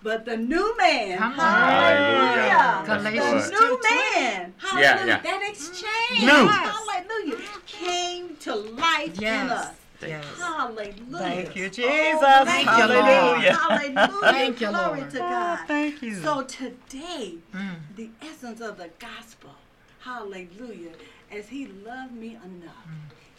[0.04, 1.20] But the new man, Mm.
[1.20, 1.40] Come on.
[1.40, 2.52] hallelujah,
[2.86, 3.42] Hallelujah.
[3.42, 5.20] the new man, hallelujah, yeah.
[5.22, 6.48] that exchange, New.
[6.48, 7.38] hallelujah,
[7.68, 9.70] came to life in Yes.
[10.04, 10.10] Us.
[10.10, 10.26] Yes.
[10.40, 11.18] Hallelujah.
[11.18, 12.22] Thank you, Oh, Jesus.
[12.46, 13.06] thank you, Lord.
[13.06, 13.54] Hallelujah.
[13.54, 14.32] Hallelujah.
[14.32, 15.12] Thank you, Glory Lord.
[15.12, 15.60] to God.
[15.62, 16.16] Oh, thank you.
[16.22, 17.76] So today, Mm.
[17.96, 19.52] the essence of the gospel,
[20.00, 20.92] hallelujah,
[21.32, 22.88] as he loved me enough,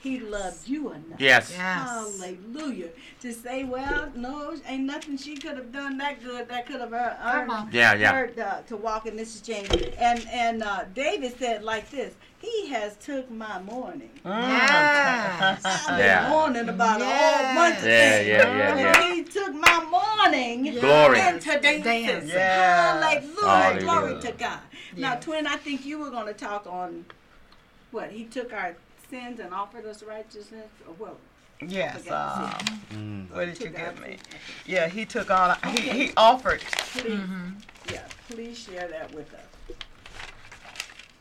[0.02, 1.20] he loved you enough.
[1.20, 1.50] Yes.
[1.50, 1.58] Yes.
[1.58, 2.88] Hallelujah.
[3.20, 6.92] To say, well, no, ain't nothing she could have done that good that could have
[6.92, 7.68] earned, Come on.
[7.72, 8.12] Yeah, yeah.
[8.12, 9.70] her uh, to walk in this exchange.
[9.98, 14.10] And and uh, David said like this, he has took my mourning.
[14.24, 15.60] Yes.
[15.64, 16.28] I've been Yeah.
[16.28, 17.46] mourning about a Yes.
[17.46, 18.28] whole bunch of Yeah, things.
[18.28, 19.14] yeah, yeah, yeah.
[19.14, 21.20] He took my mourning Glory.
[21.20, 21.82] into dancing.
[21.84, 22.28] Dancing.
[22.28, 23.04] Yes.
[23.04, 23.46] Hallelujah.
[23.46, 23.82] Hallelujah.
[23.82, 24.60] Glory to God.
[24.96, 25.24] Now, Yes.
[25.24, 27.04] twin, I think you were going to talk on
[27.92, 28.10] what?
[28.10, 28.74] He took our
[29.12, 30.68] sins and offered us righteousness?
[30.88, 31.16] Or what?
[31.64, 31.98] Yes.
[32.02, 32.70] Forgot.
[32.70, 33.30] Um, Mm.
[33.34, 34.08] what did you give me?
[34.16, 34.20] sins.
[34.66, 35.56] Yeah, he took on.
[35.74, 36.60] He he offered.
[36.60, 37.20] Please,
[37.92, 39.76] yeah, please share that with us.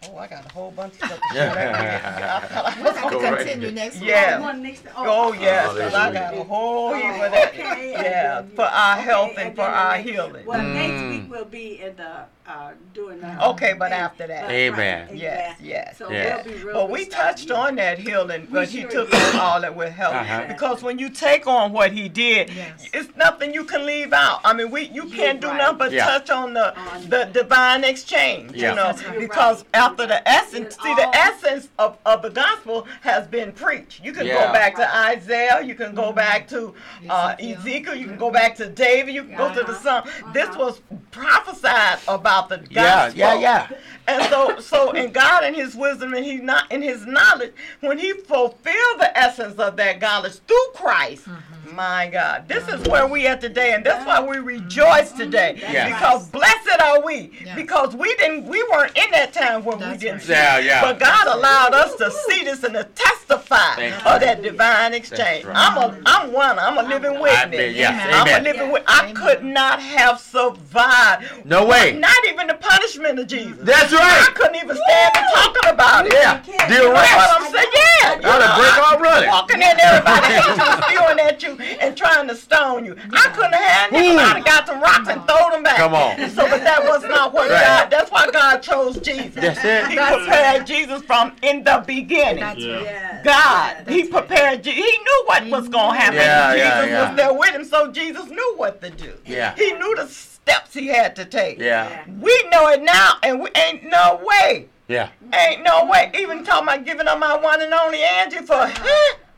[0.09, 1.19] Oh, I got a whole bunch of stuff.
[1.29, 1.53] To Yeah.
[1.53, 2.83] share.
[2.83, 3.75] We'll have to Go right continue ahead.
[3.75, 4.09] next week.
[4.09, 4.37] Yeah.
[4.39, 7.49] Oh, one next to, Oh yes, 'cause I got a whole heap Oh, of that.
[7.53, 7.91] okay.
[7.91, 10.45] Yeah, for our okay, health and and for our healing.
[10.47, 11.09] Well, next Mm.
[11.11, 13.47] week we'll be in the uh, doing the.
[13.49, 14.43] Okay, but after that.
[14.43, 15.09] Right, Amen.
[15.13, 15.67] Yes, exactly.
[15.69, 15.97] yes.
[15.97, 16.35] So Yeah.
[16.35, 17.55] we'll be real Well, we touched you.
[17.55, 20.15] on that healing, but he sure took on all that with help.
[20.15, 20.45] Uh-huh.
[20.47, 22.87] Because when you take on what he did, Yes.
[22.93, 24.41] it's nothing you can leave out.
[24.43, 25.57] I mean, we you You're can't do right.
[25.57, 26.05] nothing but Yeah.
[26.05, 28.53] touch on the On- the divine exchange.
[28.53, 28.71] Yeah.
[28.71, 29.19] You know, That's right.
[29.19, 34.03] because You're after the essence, see the essence of, of the gospel has been preached.
[34.03, 34.47] You can Yeah.
[34.47, 36.73] go back to Isaiah, you can go back to
[37.09, 37.57] uh, Ezekiel.
[37.61, 40.03] Ezekiel, you can go back to David, you can go to the Uh-huh.
[40.03, 40.33] Psalm.
[40.33, 40.81] This was
[41.11, 43.67] prophesied about the Yeah, yeah, yeah.
[44.11, 47.97] And so, so in God and His wisdom and He not in His knowledge, when
[47.97, 51.75] He fulfilled the essence of that knowledge through Christ, mm-hmm.
[51.75, 54.45] my God, this is where we at today, and that's why we mm-hmm.
[54.45, 55.17] rejoice mm-hmm.
[55.19, 55.57] today.
[55.61, 55.87] Yeah.
[55.87, 57.55] Because blessed are we, Yes.
[57.55, 60.21] because we didn't, we weren't in that time when we didn't right.
[60.21, 60.31] see.
[60.33, 60.81] Yeah, yeah.
[60.81, 64.27] But God allowed us to see this and to testify Thank of you.
[64.27, 65.45] that divine exchange.
[65.45, 65.55] right.
[65.55, 66.59] I'm a, I'm one.
[66.59, 67.57] I'm a living I witness.
[67.57, 68.13] bet, yes, Amen.
[68.13, 68.43] I'm a amen.
[68.43, 68.91] living witness.
[68.91, 69.15] I Amen.
[69.15, 71.45] could not have survived.
[71.45, 71.93] No way.
[71.93, 73.57] Not even the punishment of Jesus.
[73.61, 74.35] That's I right.
[74.35, 76.13] couldn't even stand to talking about it.
[76.13, 76.39] Yeah.
[76.39, 76.69] can't.
[76.69, 77.15] Deal You know right.
[77.15, 77.67] what I'm saying?
[77.73, 78.11] Yeah.
[78.11, 79.29] you I'd know, have break I- all running.
[79.29, 82.95] Walking in, everybody angels spewing at you and trying to stone you.
[83.13, 84.19] I couldn't have handled it.
[84.19, 85.77] I'd have got some rocks and throw them back.
[85.77, 86.17] Come on.
[86.29, 87.61] So, but that was not what Right.
[87.61, 87.89] God.
[87.89, 89.35] That's why God chose Jesus.
[89.35, 89.87] That's it.
[89.87, 92.39] He prepared Jesus from in the beginning.
[92.43, 92.81] That's right.
[92.83, 93.95] Yes, God, yes.
[93.95, 94.63] he prepared.
[94.63, 96.15] Je- He knew what was going to happen.
[96.17, 97.07] Yeah, Jesus yeah, yeah.
[97.09, 99.13] was there with him, so Jesus knew what to do.
[99.25, 99.53] Yeah.
[99.55, 100.07] He knew the
[100.43, 101.59] steps he had to take.
[101.59, 102.03] Yeah.
[102.19, 104.67] We know it now, and we ain't no way.
[104.87, 105.09] Yeah.
[105.33, 106.11] Ain't no way.
[106.15, 108.55] Even talking about giving up my one and only Angie for.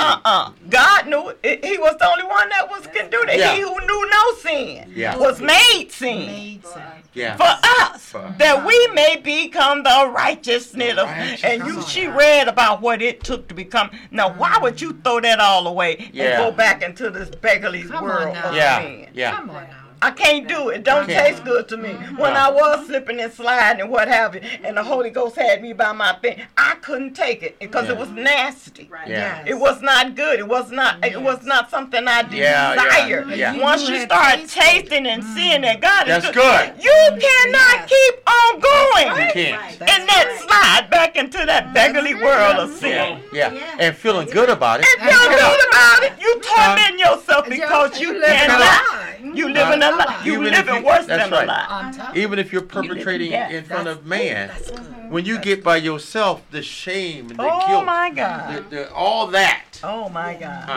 [0.00, 0.52] uh-uh.
[0.68, 1.64] God knew it.
[1.64, 3.38] He was the only one that was can do that.
[3.38, 3.54] Yeah.
[3.54, 5.16] He who knew no sin Yeah.
[5.16, 6.82] was made sin Made sin.
[7.14, 7.36] Yeah.
[7.36, 7.44] for
[7.82, 11.44] us For- that we may become the righteousness of Righteous.
[11.44, 15.20] and you she read about what it took to become now why would you throw
[15.20, 16.24] that all away Yeah.
[16.42, 18.80] and go back into this beggarly Come world of Yeah.
[18.80, 19.36] sin Yeah.
[19.36, 19.79] Come on now.
[20.02, 20.82] I can't do it.
[20.82, 21.26] Don't Can't.
[21.26, 21.90] taste good to me.
[21.90, 22.16] Mm-hmm.
[22.16, 25.60] When I was slipping and sliding and what have you, and the Holy Ghost had
[25.60, 28.88] me by my thing, I couldn't take it because it was nasty.
[28.90, 29.08] Right.
[29.08, 29.40] Yeah.
[29.40, 29.48] Yes.
[29.48, 30.38] It was not good.
[30.38, 31.04] It was not.
[31.04, 32.74] It was not something I Yeah,
[33.06, 33.56] yeah, yeah.
[33.60, 35.34] Once You you start tasting and mm.
[35.34, 36.72] seeing that God That's is good.
[36.82, 37.90] you cannot Yes.
[37.90, 39.60] keep on going You can't.
[39.60, 39.90] Right.
[39.90, 40.40] And then right.
[40.40, 43.20] slide back into that beggarly world of sin.
[43.32, 43.52] Yeah.
[43.52, 43.52] Yeah.
[43.52, 43.76] Yeah.
[43.78, 44.86] And feeling good about it.
[44.98, 46.12] And feel good about it.
[46.20, 50.08] You torment yourself because you live in a cannot.
[50.08, 50.24] lie.
[50.24, 50.46] You living a lie.
[50.46, 51.44] You Even if living worse that's than right.
[51.44, 52.12] a lie.
[52.14, 53.50] Even if you're perpetrating death.
[53.52, 55.10] in front That's- of man, That's good.
[55.10, 58.70] when you get by yourself, the shame and the Oh guilt, my God.
[58.70, 60.68] the, all that, Oh my God.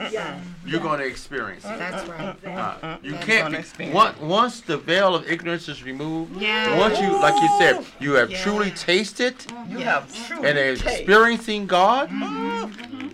[0.00, 0.38] uh, Yeah.
[0.66, 1.78] you're going to experience it.
[1.78, 2.36] That's right.
[2.46, 3.52] Uh, you That's can't.
[3.52, 6.76] Be, experience once, once the veil of ignorance is removed, Yeah.
[6.78, 8.42] once you, like you said, you have Yeah.
[8.42, 9.34] truly tasted
[9.68, 9.86] You Yes.
[9.86, 10.86] have true and are taste.
[10.86, 13.08] experiencing God, Mm-hmm.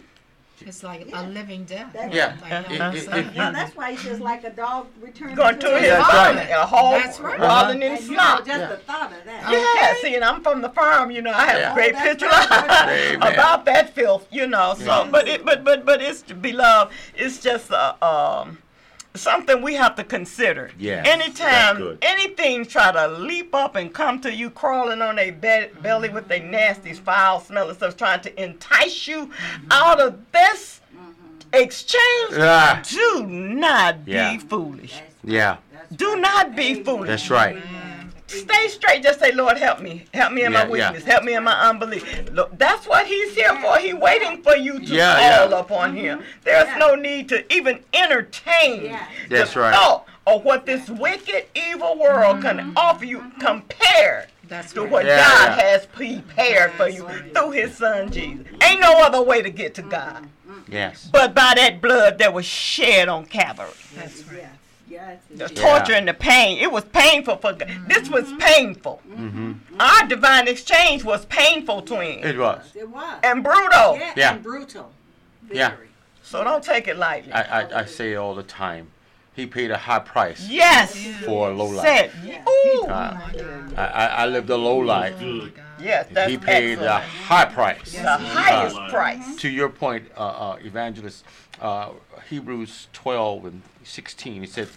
[0.67, 1.93] It's like a living death.
[1.93, 2.35] That- Yeah.
[2.43, 3.27] Like, you know what it- saying?
[3.29, 6.11] it- Well, that's why he says like a dog returning Going to his his That's
[6.13, 6.51] vomit, right.
[6.51, 7.39] a whole That's right.
[7.39, 8.39] rolling in And you know, slop.
[8.47, 8.67] just Yeah.
[8.69, 9.51] the thought of that.
[9.51, 11.33] Yeah, see, and I'm from the farm, you know.
[11.33, 11.73] I have Yeah.
[11.73, 12.89] a great Oh, that's picture right.
[13.17, 13.33] Amen.
[13.35, 14.75] about that filth, you know.
[14.79, 15.09] So, Yeah.
[15.11, 16.93] but it, but but but it's beloved.
[17.15, 18.59] It's just uh, um
[19.15, 20.71] something we have to consider.
[20.79, 21.03] Yeah.
[21.07, 26.09] Anytime anything try to leap up and come to you, crawling on their be- belly
[26.09, 29.31] with their nasty, foul smelling stuff, trying to entice you
[29.71, 30.81] out of this
[31.53, 32.83] exchange, Ah.
[32.89, 34.33] do not Yeah.
[34.33, 34.95] be foolish.
[35.23, 35.57] Yeah,
[35.95, 37.09] Do not be foolish.
[37.09, 37.57] that's right.
[38.41, 39.03] Stay straight.
[39.03, 40.05] Just say, Lord, help me.
[40.13, 40.71] Help me in my Yeah, yeah.
[40.91, 41.05] weakness.
[41.05, 42.31] Help me in my unbelief.
[42.31, 43.79] Look, that's what he's here for.
[43.79, 45.59] He's waiting for you to Yeah, call yeah.
[45.61, 46.19] upon him.
[46.19, 46.29] Mm-hmm.
[46.45, 46.79] There's Yeah.
[46.79, 49.07] no need to even entertain Yeah.
[49.29, 49.75] That's the right.
[49.75, 52.73] thought of what this wicked, evil world can mm-hmm.
[52.77, 53.41] offer you mm-hmm.
[53.41, 54.91] compared That's to right.
[54.91, 55.63] what Yeah, God yeah.
[55.65, 58.47] has prepared for you through his son Jesus.
[58.63, 60.29] Ain't no other way to get to God
[60.69, 61.09] Yes.
[61.13, 63.69] but by that blood that was shed on Calvary.
[63.97, 64.47] That's right.
[64.95, 65.49] Yes, yes.
[65.51, 65.65] The yes.
[65.65, 66.59] torture and the pain.
[66.59, 67.69] It was painful for God.
[67.89, 69.01] This was painful.
[69.09, 69.53] Mm-hmm.
[69.81, 72.63] Our divine exchange was painful to him It was.
[72.75, 73.19] It was.
[73.23, 73.97] and brutal.
[73.97, 74.33] yeah, Yeah.
[74.35, 74.93] and brutal.
[75.51, 75.73] Yeah.
[76.23, 77.33] So don't take it lightly.
[77.33, 78.89] I, I, I say it all the time.
[79.37, 80.95] He paid a high price yes.
[81.27, 81.85] for a low life.
[81.87, 82.13] Said.
[82.25, 82.45] Yeah.
[82.49, 82.87] Ooh.
[82.87, 83.75] Uh, Oh my God.
[83.77, 85.17] I, I, I lived a low life.
[85.21, 85.65] Oh my God.
[85.81, 87.93] yes, that's He paid a high price.
[87.93, 89.35] the highest Uh, price.
[89.43, 91.25] To your point, uh, uh, evangelist,
[91.61, 91.91] uh,
[92.29, 94.69] Hebrews 12 and 16, he said,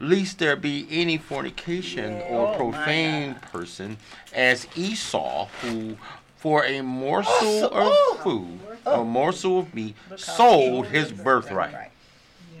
[0.00, 3.96] Least there be any fornication or Oh, profane person
[4.32, 5.96] as Esau, who
[6.36, 8.20] for a morsel Morsel, of oh.
[8.22, 11.90] food, a morsel of meat, sold his birthright.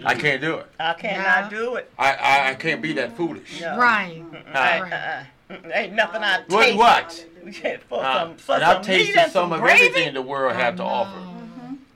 [0.04, 0.66] I can't do it.
[0.80, 1.58] I cannot Yeah.
[1.58, 1.90] do it.
[1.98, 3.60] I, I, I can't be that foolish.
[3.60, 3.76] No.
[3.78, 4.22] Right.
[4.54, 5.26] I- Right.
[5.50, 6.62] Mm, Ain't nothing I What?
[6.64, 6.76] taste.
[6.76, 7.80] What?
[7.88, 9.86] For Uh, some, for and some I've tasted and some some of gravy.
[9.86, 11.18] everything the world have to offer.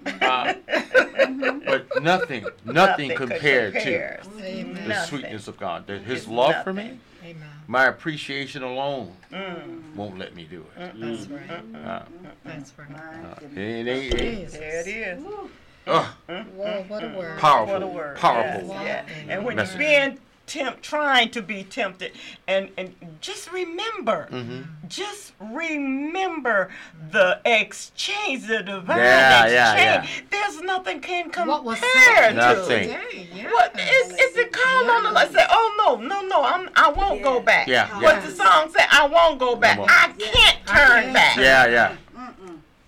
[0.06, 0.54] Oh, Uh,
[1.66, 4.20] but nothing, nothing could compared compare.
[4.22, 4.74] to Amen.
[4.74, 5.08] the Nothing.
[5.08, 5.86] sweetness of God.
[5.86, 6.98] That His It's love for me.
[7.24, 7.48] Amen.
[7.68, 9.94] my appreciation alone Mm.
[9.94, 10.92] won't let me do it.
[10.98, 11.50] That's right.
[11.84, 12.02] Uh,
[12.44, 12.88] That's right.
[12.90, 14.58] uh, it ain't- it Jesus.
[14.58, 15.24] There it is.
[15.86, 17.38] Ugh, Whoa, what a word.
[17.38, 18.16] powerful, What a word.
[18.16, 18.68] powerful.
[18.68, 19.32] Yes, yeah.
[19.34, 19.80] And when message.
[19.80, 22.12] you're being tempt, trying to be tempted,
[22.48, 24.66] and and just remember, Mhm.
[24.88, 26.70] just remember
[27.10, 30.24] the exchange, the divine Yeah, yeah, exchange.
[30.30, 32.32] There's nothing can compare What was to.
[32.34, 32.88] Nothing.
[32.88, 33.28] today?
[33.34, 33.52] Yes.
[33.52, 35.32] What is is it called on the Lord?
[35.32, 37.42] Say, oh no, no, no, I'm I won't go Yeah.
[37.44, 37.66] back.
[37.68, 38.20] Yeah, What yeah.
[38.20, 38.84] the song say?
[38.90, 39.78] I won't go back.
[39.78, 39.90] won't.
[39.90, 41.36] I can't I turn can't back.
[41.36, 41.92] Yeah, yeah.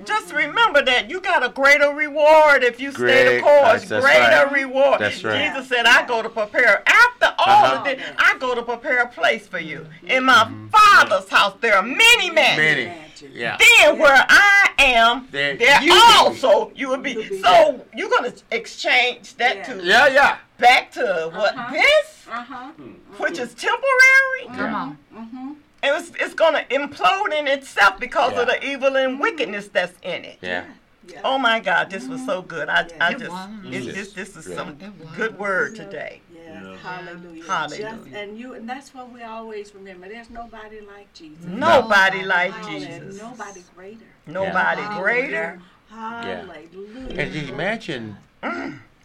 [0.04, 3.62] Just remember that you got a greater reward if you stay the course.
[3.84, 4.52] That's- that's greater right.
[4.52, 5.00] reward.
[5.00, 5.52] That's right.
[5.52, 6.82] Jesus said, I go to prepare.
[6.86, 7.76] After all Uh-huh.
[7.78, 9.86] of this, I go to prepare a place for you.
[10.06, 12.56] In my Father's house, there are many men.
[12.56, 12.82] Many.
[12.82, 13.30] Imagine.
[13.32, 13.56] Yeah.
[13.80, 16.16] Then where I am, There there you will be.
[16.18, 17.12] also you will be.
[17.12, 19.62] You'll be So you're gonna exchange that Yeah.
[19.74, 20.36] to Yeah, yeah.
[20.58, 21.72] back to what Uh-huh.
[21.72, 22.70] this, Uh-huh.
[23.18, 24.56] which is temporary.
[24.58, 24.98] Come on.
[25.14, 25.52] Mm-hmm.
[25.84, 30.24] And it's, it's gonna implode in itself because of the evil and wickedness that's in
[30.24, 30.38] it.
[30.40, 30.64] Yeah.
[31.06, 31.20] Yeah.
[31.22, 32.70] Oh my God, this was so good.
[32.70, 34.56] I, I It just, it, this, this is Yeah.
[34.56, 34.78] some
[35.14, 36.22] good word today.
[36.32, 36.76] Yes, Yeah.
[36.78, 37.44] hallelujah.
[37.44, 37.98] Hallelujah.
[38.02, 40.08] Just, and you, and that's what we always remember.
[40.08, 41.44] There's nobody like Jesus.
[41.44, 43.20] Nobody like Jesus.
[43.20, 44.06] Nobody greater.
[44.26, 45.02] Nobody Hallelujah.
[45.02, 45.60] greater.
[45.90, 47.20] Hallelujah.
[47.20, 48.16] And just imagine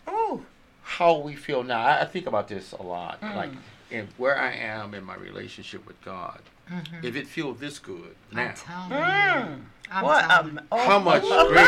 [0.07, 0.45] Ooh.
[0.84, 1.82] how we feel now.
[1.82, 3.19] I, I think about this a lot.
[3.19, 3.36] Mm.
[3.36, 3.51] Like,
[3.91, 6.39] in where I am in my relationship with God.
[6.72, 7.03] Mhm.
[7.03, 9.49] If it feels this good now, I'm telling Mm.
[9.57, 9.65] you.
[9.91, 10.67] I'm What telling a, you.
[10.72, 10.88] oh.
[10.88, 11.47] How much oh.
[11.49, 11.67] greater?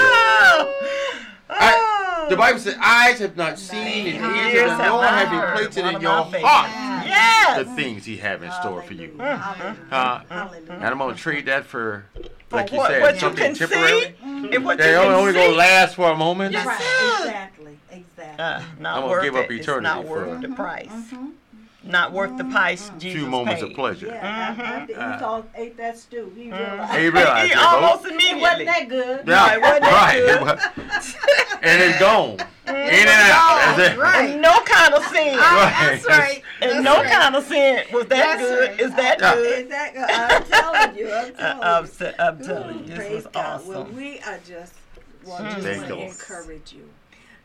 [1.53, 2.27] Oh.
[2.29, 5.29] the Bible says, "Eyes have not seen, and ears Ears have have nor not have
[5.29, 5.55] He heard.
[5.57, 7.57] placed it One in your my heart Yes.
[7.57, 9.37] the things He have in store for you." Hallelujah.
[9.37, 9.77] Hallelujah.
[9.91, 10.71] Uh, Hallelujah.
[10.71, 12.05] And I'm gonna trade that for,
[12.49, 14.01] For like you what, said, what you something can temporary.
[14.01, 16.53] see, if what They you only, can only gonna last for a moment.
[16.53, 17.19] Yes, Right.
[17.25, 17.77] Exactly.
[17.91, 18.43] Exactly.
[18.43, 19.39] uh, not I'm gonna worth give it.
[19.45, 20.87] up It's eternity not for- worth the price.
[20.87, 21.31] Mhm.
[21.83, 23.71] Not worth the price Jesus few moments paid.
[23.71, 24.05] of pleasure.
[24.07, 24.55] Yeah.
[24.55, 24.59] Mhm.
[24.59, 28.23] After Uh, Esau ate that stew, he realized He realized He it, almost folks.
[28.23, 29.27] it wasn't that good.
[29.27, 30.75] Yeah, it wasn't that right.
[30.75, 31.59] good.
[31.63, 32.37] and it's gone.
[32.67, 33.73] In and out.
[33.77, 33.97] That's.
[33.97, 34.29] Right.
[34.29, 35.37] And no kind of sin.
[35.37, 35.73] Right.
[35.79, 36.43] That's right.
[36.61, 37.11] And That's no right.
[37.11, 38.69] kind of sin was that That's good.
[38.69, 38.79] right.
[38.79, 39.33] Is that Yeah.
[39.33, 39.59] good?
[39.65, 40.03] Exactly.
[40.03, 41.11] I'm telling you.
[41.11, 42.13] I'm Uh, telling I'm, you.
[42.19, 43.67] I'm telling you, this Praise was God.
[43.67, 43.95] Well, awesome.
[43.95, 44.73] we are just
[45.25, 45.53] want Mm.
[45.55, 46.89] just Thank want you, to encourage you.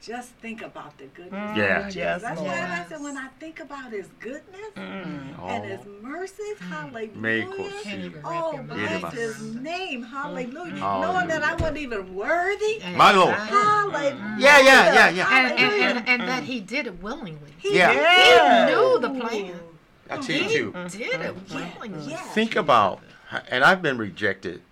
[0.07, 1.51] Just think about the goodness.
[1.51, 1.91] Mm, Yeah.
[1.93, 2.49] Yes, That's Lord.
[2.53, 2.89] why I Yes.
[2.91, 4.83] said when I think about His goodness Mm.
[4.85, 5.67] and oh.
[5.67, 6.69] His Oh, mercies, mm.
[6.69, 7.17] hallelujah.
[7.17, 7.73] Miracles.
[7.83, 10.81] Can't Oh, your bless His name, hallelujah.
[10.85, 12.83] Oh, Knowing that I wasn't even worthy.
[12.95, 13.35] My Lord.
[13.35, 13.49] Mm.
[13.49, 14.37] Hallelujah.
[14.39, 15.29] Yeah, yeah, yeah, yeah.
[15.29, 16.47] And, and, and, and that mm.
[16.47, 17.51] he did it willingly.
[17.59, 17.91] He Yeah.
[17.91, 18.67] Yeah.
[18.69, 19.61] He knew the plan.
[20.09, 21.81] I tell He you, did it mm-hmm.
[21.81, 22.13] willingly.
[22.13, 22.19] Yeah.
[22.19, 23.01] think about,
[23.49, 24.63] and I've been rejected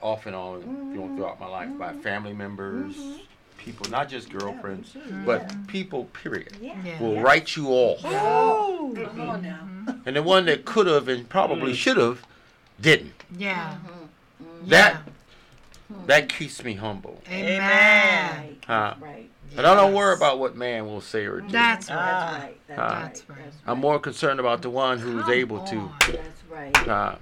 [0.00, 0.92] off and on, mm-hmm.
[0.94, 2.94] you know, throughout my life by family members,
[3.66, 4.96] people, not just girlfriends,
[5.26, 6.76] but people, period, Yeah.
[6.84, 7.00] Yeah.
[7.02, 8.00] will write you off.
[8.02, 9.68] Come on now.
[10.06, 12.24] And the one that could have and probably should have
[12.80, 13.24] didn't.
[13.36, 13.74] Yeah.
[14.66, 15.02] That
[16.06, 17.20] that keeps me humble.
[17.28, 17.60] Amen.
[17.60, 18.70] Right.
[18.70, 19.28] Uh, Right.
[19.56, 21.48] and I don't worry about what man will say or do.
[21.50, 21.96] That's right.
[21.96, 22.56] That's right.
[22.68, 22.82] That's Ah.
[22.82, 23.02] right.
[23.02, 23.38] That's right.
[23.66, 25.90] I'm more concerned about the one who's Come able to.
[26.06, 26.88] That's right.
[26.88, 27.16] uh,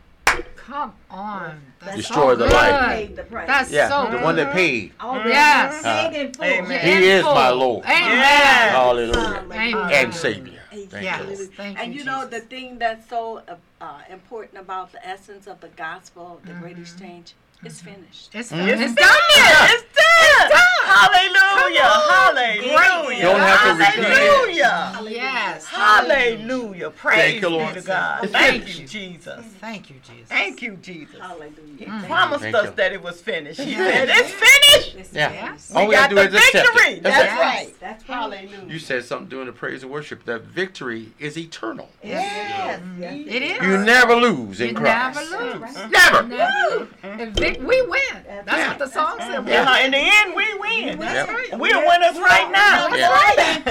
[0.66, 1.60] Come on.
[1.80, 2.52] That's Destroy so the good.
[2.54, 2.88] life.
[2.88, 3.46] Paid the price.
[3.46, 4.22] That's yeah, so the good.
[4.24, 4.92] one that paid.
[5.00, 5.82] Already Yes.
[5.82, 6.42] paid in.
[6.42, 6.80] Amen.
[7.02, 7.84] He is my Lord.
[7.84, 8.00] Amen.
[8.00, 8.70] Yes.
[8.72, 9.42] Hallelujah.
[9.44, 9.74] Amen.
[9.92, 10.60] And Savior.
[10.70, 11.38] Thank Yes.
[11.38, 11.46] you.
[11.48, 15.46] Thank And you, you know the thing that's so uh, uh, important about the essence
[15.46, 16.82] of the gospel, the great Mm-hmm.
[16.82, 18.30] exchange, it's finished.
[18.34, 18.66] It's, Mm.
[18.68, 19.08] it's, It's done.
[19.08, 19.70] done.
[19.70, 20.60] It's done.
[20.94, 21.82] Hallelujah.
[21.82, 23.16] Hallelujah.
[23.16, 24.64] You don't have to repeat it.
[24.64, 25.10] Hallelujah.
[25.10, 25.66] Yes.
[25.66, 26.90] Hallelujah.
[26.90, 27.74] Praise Thank you, be Lord.
[27.74, 28.30] to God.
[28.30, 29.44] Thank you, Jesus.
[29.60, 30.28] Thank you, Jesus.
[30.28, 31.20] Thank you, Jesus.
[31.20, 31.50] Hallelujah.
[31.78, 32.06] He Mm.
[32.06, 32.70] promised Thank us you.
[32.76, 33.60] that it was finished.
[33.60, 34.96] He said, It's finished.
[34.96, 35.28] It's Yeah.
[35.28, 35.64] finished.
[35.74, 36.92] All We we got gotta do the is accept victory.
[36.94, 37.02] it.
[37.02, 37.40] That's That's Yes.
[37.40, 37.80] right.
[37.80, 38.14] That's right.
[38.16, 38.58] Hallelujah.
[38.72, 40.24] You said something during the praise and worship.
[40.26, 41.90] That victory is eternal.
[42.02, 42.80] Yes.
[42.98, 43.12] yes.
[43.26, 43.62] It is.
[43.62, 45.14] You never lose in You Christ.
[45.32, 45.74] never lose.
[45.90, 46.22] Never.
[46.24, 46.88] Never.
[47.02, 48.00] And Vic, we win.
[48.44, 49.46] That's what the song said.
[49.48, 50.83] Yeah, in the end, we win.
[50.84, 51.58] Yep.
[51.58, 52.88] We're winners right now.
[52.94, 53.64] Yeah.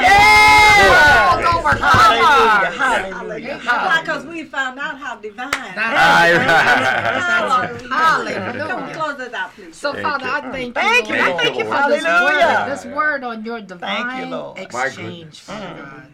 [0.00, 1.36] Yeah.
[1.36, 2.76] World over Hallelujah.
[2.76, 3.14] conquer.
[3.14, 4.00] Hallelujah.
[4.00, 5.50] Because we found out how divine.
[5.50, 6.40] That's-
[7.90, 8.52] Hallelujah.
[8.52, 8.94] Come Hallelujah.
[8.94, 9.76] close us out, please.
[9.76, 10.26] So, Father.
[10.26, 10.72] I thank you.
[10.82, 12.70] Thank you, I thank you for this word, Lord.
[12.70, 14.56] this word on your divine Thank you, Lord.
[14.72, 15.40] My exchange.
[15.40, 15.76] Father mm.
[15.78, 16.06] God.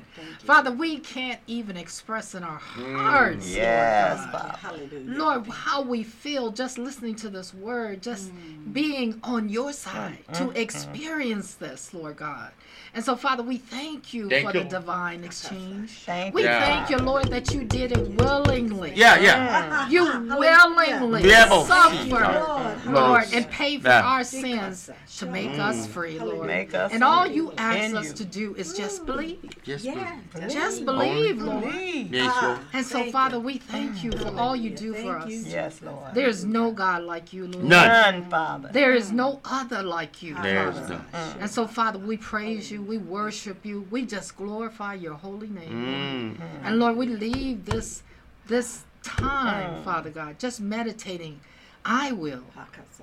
[0.44, 4.40] Father, we can't even express in our mm, hearts, Yes, Lord God.
[4.40, 4.58] Father.
[4.58, 5.18] Hallelujah.
[5.18, 8.72] Lord, how we feel just listening to this word, just mm.
[8.72, 12.52] being on your side mm, to experience this, Lord God.
[12.96, 14.64] And so, Father, we thank you Thank for you.
[14.64, 15.90] the divine exchange.
[16.06, 16.48] Thank We you.
[16.48, 16.60] Yeah.
[16.60, 18.94] thank you, Lord, that you did it willingly.
[18.96, 19.86] Yeah, yeah.
[19.90, 24.00] You willingly Yeah, but- suffered, Lord, and paid for Yeah.
[24.00, 24.88] our sins
[25.18, 26.46] to make us free, Lord.
[26.46, 28.12] Make us And all you ask us you.
[28.14, 29.06] to do is just mm.
[29.06, 29.38] believe.
[29.66, 30.18] Yes, Yes.
[30.50, 31.64] Just believe, Lord.
[31.64, 32.14] Believe.
[32.14, 32.58] Yes, Lord.
[32.62, 32.68] Ah.
[32.72, 35.30] And so, Father, we thank you for all you do for us.
[35.30, 36.14] Yes, Lord.
[36.14, 37.64] There's no God like you, Lord.
[37.66, 37.88] None.
[37.88, 38.70] None, Father.
[38.72, 41.00] There is no other like you, There's Father.
[41.12, 41.36] none.
[41.40, 46.36] And so, Father, we praise you, we worship you, we just glorify your holy name.
[46.38, 46.40] Mm.
[46.64, 48.02] And Lord, we leave this
[48.46, 49.18] this Mm.
[49.18, 51.40] time, Father God, just meditating.
[51.86, 52.42] I will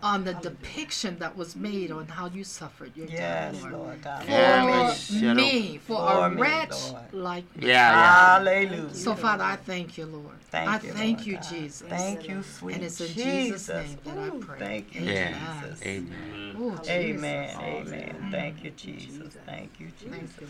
[0.01, 3.73] on the depiction that was made on how you suffered your Yes, death, Lord.
[3.73, 4.23] Lord God.
[4.23, 7.13] For Yes, me, for, For a me, wretch Lord.
[7.13, 7.67] like me.
[7.69, 8.33] Yeah, yeah.
[8.33, 8.93] Hallelujah.
[8.93, 10.35] So, Father, I thank you, Lord.
[10.51, 11.43] Thank I you, thank Lord you, God.
[11.43, 11.87] Jesus.
[11.87, 13.67] Thank you, sweet And it's in Jesus.
[13.67, 14.59] Jesus' name that I pray.
[14.59, 15.61] Thank you, Yeah.
[15.61, 15.81] Jesus.
[15.85, 16.55] Amen.
[16.59, 16.89] Ooh, Jesus.
[16.89, 17.57] Amen.
[17.61, 18.27] Amen.
[18.31, 19.37] Thank you, Jesus.
[19.45, 20.49] Thank you, Jesus.